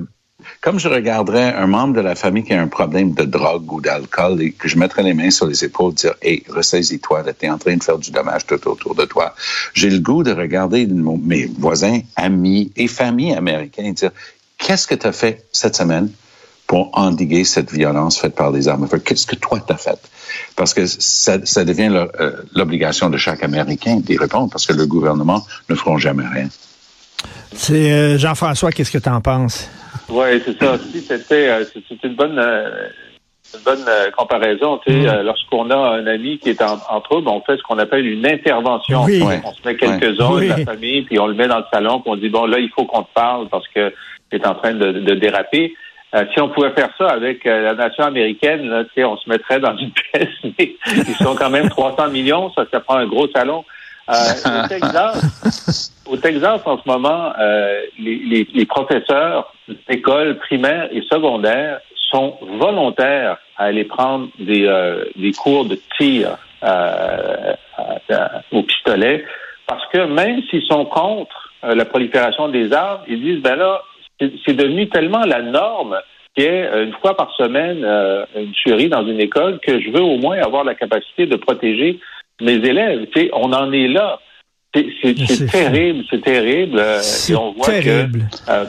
comme 0.60 0.78
je 0.78 0.88
regarderais 0.88 1.52
un 1.54 1.66
membre 1.66 1.94
de 1.94 2.00
la 2.00 2.14
famille 2.14 2.44
qui 2.44 2.52
a 2.52 2.60
un 2.60 2.68
problème 2.68 3.12
de 3.14 3.24
drogue 3.24 3.72
ou 3.72 3.80
d'alcool 3.80 4.40
et 4.42 4.52
que 4.52 4.68
je 4.68 4.78
mettrais 4.78 5.02
les 5.02 5.14
mains 5.14 5.30
sur 5.30 5.46
les 5.46 5.64
épaules, 5.64 5.94
dire, 5.94 6.14
hey, 6.22 6.44
ressaisis-toi, 6.48 7.22
là, 7.24 7.32
t'es 7.32 7.48
en 7.48 7.58
train 7.58 7.76
de 7.76 7.82
faire 7.82 7.98
du 7.98 8.10
dommage 8.12 8.46
tout 8.46 8.68
autour 8.68 8.94
de 8.94 9.04
toi. 9.06 9.34
J'ai 9.72 9.90
le 9.90 9.98
goût 9.98 10.22
de 10.22 10.32
regarder 10.32 10.86
mon- 10.86 11.18
mes 11.18 11.46
voisins, 11.58 11.98
amis 12.14 12.70
et 12.76 12.86
familles 12.86 13.32
américains 13.34 13.84
et 13.84 13.92
dire, 13.92 14.10
qu'est-ce 14.64 14.86
que 14.86 14.94
tu 14.94 15.06
as 15.06 15.12
fait 15.12 15.44
cette 15.52 15.76
semaine 15.76 16.08
pour 16.66 16.90
endiguer 16.98 17.44
cette 17.44 17.70
violence 17.70 18.18
faite 18.18 18.34
par 18.34 18.50
les 18.50 18.68
armes? 18.68 18.84
À 18.84 18.88
feu? 18.88 18.98
Qu'est-ce 18.98 19.26
que 19.26 19.36
toi 19.36 19.58
t'as 19.66 19.76
fait? 19.76 20.00
Parce 20.56 20.72
que 20.74 20.86
ça, 20.86 21.34
ça 21.44 21.64
devient 21.64 21.90
euh, 21.94 22.32
l'obligation 22.54 23.10
de 23.10 23.18
chaque 23.18 23.42
Américain 23.44 23.96
d'y 24.00 24.16
répondre 24.16 24.48
parce 24.50 24.66
que 24.66 24.72
le 24.72 24.86
gouvernement 24.86 25.42
ne 25.68 25.74
feront 25.74 25.98
jamais 25.98 26.24
rien. 26.26 26.48
C'est 27.52 27.92
euh, 27.92 28.18
Jean-François, 28.18 28.72
qu'est-ce 28.72 28.90
que 28.90 28.98
tu 28.98 29.08
en 29.08 29.20
penses? 29.20 29.68
Oui, 30.08 30.42
c'est 30.44 30.58
ça. 30.58 30.76
Si 30.92 31.00
c'était, 31.00 31.48
euh, 31.48 31.64
une 32.02 32.16
bonne, 32.16 32.38
euh, 32.38 32.88
une 33.54 33.60
bonne 33.64 33.84
euh, 33.88 34.10
comparaison. 34.16 34.80
Tu 34.84 34.92
sais, 34.92 35.08
euh, 35.08 35.22
lorsqu'on 35.22 35.70
a 35.70 35.76
un 35.76 36.06
ami 36.06 36.38
qui 36.38 36.50
est 36.50 36.62
en, 36.62 36.78
en 36.90 37.00
trouble, 37.00 37.28
on 37.28 37.40
fait 37.42 37.56
ce 37.56 37.62
qu'on 37.62 37.78
appelle 37.78 38.06
une 38.06 38.26
intervention. 38.26 39.04
Oui. 39.04 39.22
On 39.44 39.52
se 39.52 39.60
met 39.64 39.76
quelques-uns 39.76 40.32
Oui. 40.32 40.48
de 40.48 40.54
la 40.58 40.64
famille, 40.72 41.02
puis 41.02 41.18
on 41.18 41.26
le 41.26 41.34
met 41.34 41.46
dans 41.48 41.58
le 41.58 41.64
salon, 41.72 42.00
puis 42.00 42.10
on 42.10 42.16
dit 42.16 42.28
bon 42.28 42.46
là, 42.46 42.58
il 42.58 42.70
faut 42.74 42.84
qu'on 42.86 43.02
te 43.02 43.12
parle 43.14 43.48
parce 43.48 43.66
que 43.68 43.92
tu 44.36 44.42
es 44.42 44.46
en 44.46 44.54
train 44.54 44.74
de, 44.74 44.92
de 44.92 45.14
déraper. 45.14 45.74
Euh, 46.14 46.24
si 46.32 46.40
on 46.40 46.48
pouvait 46.48 46.70
faire 46.70 46.90
ça 46.96 47.08
avec 47.08 47.44
euh, 47.44 47.62
la 47.62 47.74
nation 47.74 48.04
américaine, 48.04 48.68
là, 48.68 48.84
on 49.08 49.16
se 49.16 49.28
mettrait 49.28 49.58
dans 49.58 49.76
une 49.76 49.90
pièce, 50.12 50.28
mais 50.44 50.76
ils 50.86 51.16
sont 51.16 51.34
quand 51.34 51.50
même 51.50 51.68
300 51.68 52.08
millions, 52.10 52.52
ça, 52.52 52.64
ça 52.72 52.80
prend 52.80 52.96
un 52.96 53.06
gros 53.06 53.26
salon. 53.28 53.64
Euh, 54.08 54.12
au 54.12 54.68
Texas, 54.68 55.92
au 56.06 56.16
Texas, 56.16 56.60
en 56.66 56.78
ce 56.78 56.82
moment, 56.86 57.32
les, 57.98 58.16
les, 58.16 58.46
les 58.54 58.66
professeurs 58.66 59.52
d'école 59.88 60.38
primaire 60.38 60.88
et 60.92 61.02
secondaire 61.02 61.80
sont 62.10 62.38
volontaires 62.58 63.38
à 63.56 63.64
aller 63.64 63.84
prendre 63.84 64.28
des, 64.38 64.70
des 65.16 65.32
cours 65.32 65.64
de 65.64 65.78
tir 65.96 66.36
au 68.52 68.62
pistolet 68.62 69.24
parce 69.66 69.84
que 69.86 70.04
même 70.04 70.42
s'ils 70.50 70.66
sont 70.66 70.84
contre 70.84 71.50
la 71.62 71.84
prolifération 71.86 72.48
des 72.48 72.72
armes, 72.74 73.00
ils 73.08 73.22
disent 73.22 73.42
ben 73.42 73.56
là, 73.56 73.82
c'est 74.18 74.54
devenu 74.54 74.88
tellement 74.88 75.24
la 75.24 75.42
norme 75.42 75.98
qu'il 76.34 76.44
y 76.44 76.48
euh, 76.48 76.84
une 76.84 76.92
fois 76.94 77.16
par 77.16 77.32
semaine 77.36 77.84
euh, 77.84 78.24
une 78.36 78.52
tuerie 78.52 78.88
dans 78.88 79.06
une 79.06 79.20
école 79.20 79.58
que 79.60 79.80
je 79.80 79.90
veux 79.90 80.02
au 80.02 80.16
moins 80.18 80.38
avoir 80.38 80.64
la 80.64 80.74
capacité 80.74 81.26
de 81.26 81.36
protéger 81.36 82.00
mes 82.40 82.54
élèves. 82.54 83.06
Tu 83.14 83.22
sais, 83.22 83.30
on 83.32 83.52
en 83.52 83.72
est 83.72 83.88
là. 83.88 84.20
C'est 84.74 85.14
terrible, 85.50 86.04
c'est 86.10 86.20
terrible. 86.20 86.78
euh, 86.80 87.00
et 87.28 87.34
on 87.36 87.52
voit 87.52 87.66
terrible. 87.66 88.24
que 88.46 88.50
euh, 88.50 88.64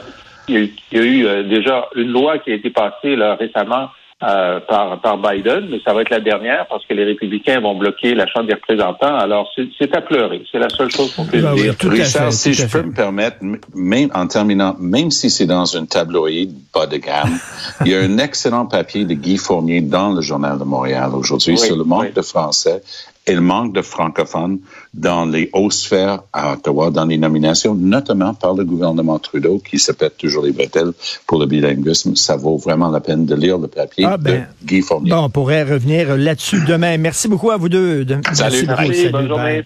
il 0.48 0.54
y 0.54 0.58
a 0.58 0.98
y 0.98 1.00
a 1.00 1.04
eu, 1.04 1.26
euh, 1.26 1.42
déjà 1.42 1.88
une 1.96 2.12
loi 2.12 2.38
qui 2.38 2.52
a 2.52 2.54
été 2.54 2.70
passée 2.70 3.16
là, 3.16 3.34
récemment 3.34 3.88
euh, 4.22 4.60
par, 4.60 4.98
par 5.02 5.18
Biden, 5.18 5.68
mais 5.70 5.78
ça 5.84 5.92
va 5.92 6.00
être 6.00 6.08
la 6.08 6.20
dernière 6.20 6.66
parce 6.68 6.86
que 6.86 6.94
les 6.94 7.04
républicains 7.04 7.60
vont 7.60 7.74
bloquer 7.76 8.14
la 8.14 8.26
Chambre 8.26 8.46
des 8.46 8.54
représentants. 8.54 9.14
Alors, 9.14 9.50
c'est 9.54 9.68
c'est 9.78 9.94
à 9.94 10.00
pleurer. 10.00 10.42
C'est 10.50 10.58
la 10.58 10.70
seule 10.70 10.90
chose 10.90 11.12
qu'on 11.14 11.26
peut 11.26 11.38
Ben 11.42 11.52
oui, 11.52 11.62
dire. 11.64 11.76
tout 11.76 11.88
à 11.88 11.90
Richard, 11.90 12.24
fait, 12.26 12.30
si 12.30 12.54
je 12.54 12.66
peux 12.66 12.82
me 12.82 12.94
permettre, 12.94 13.36
même 13.74 14.08
en 14.14 14.26
terminant, 14.26 14.74
même 14.80 15.10
si 15.10 15.28
c'est 15.28 15.44
dans 15.44 15.66
une 15.66 15.86
tabloïd 15.86 16.50
bas 16.72 16.86
de 16.86 16.96
gamme, 16.96 17.38
il 17.84 17.92
y 17.92 17.94
a 17.94 18.00
un 18.00 18.16
excellent 18.16 18.64
papier 18.64 19.04
de 19.04 19.12
Guy 19.12 19.36
Fournier 19.36 19.82
dans 19.82 20.12
le 20.14 20.22
Journal 20.22 20.58
de 20.58 20.64
Montréal 20.64 21.10
aujourd'hui 21.14 21.52
Oui, 21.52 21.58
sur 21.58 21.76
le 21.76 21.84
manque 21.84 22.04
oui. 22.04 22.12
de 22.14 22.22
français 22.22 22.82
et 23.26 23.34
le 23.34 23.40
manque 23.40 23.72
de 23.74 23.82
francophones 23.82 24.58
dans 24.94 25.24
les 25.24 25.50
hautes 25.52 25.72
sphères 25.72 26.20
à 26.32 26.52
Ottawa, 26.54 26.90
dans 26.90 27.04
les 27.06 27.18
nominations, 27.18 27.74
notamment 27.74 28.34
par 28.34 28.54
le 28.54 28.64
gouvernement 28.64 29.18
Trudeau, 29.18 29.58
qui 29.58 29.78
se 29.78 29.92
pète 29.92 30.16
toujours 30.16 30.44
les 30.44 30.52
bretelles 30.52 30.92
pour 31.26 31.38
le 31.40 31.46
bilinguisme. 31.46 32.14
Ça 32.16 32.36
vaut 32.36 32.56
vraiment 32.56 32.88
la 32.90 33.00
peine 33.00 33.26
de 33.26 33.34
lire 33.34 33.58
le 33.58 33.66
papier 33.68 34.04
Ah, 34.08 34.16
ben, 34.16 34.46
de 34.62 34.66
Guy 34.66 34.80
Fournier. 34.82 35.10
Bon, 35.10 35.24
on 35.24 35.30
pourrait 35.30 35.64
revenir 35.64 36.16
là-dessus 36.16 36.62
demain. 36.66 36.96
Merci 36.98 37.26
beaucoup 37.28 37.50
à 37.50 37.56
vous 37.56 37.68
deux. 37.68 38.04
De- 38.04 38.18
Salut. 38.32 38.64
Merci 38.66 39.08
bonne 39.08 39.12
Salut, 39.12 39.12
bye. 39.12 39.28
journée. 39.28 39.62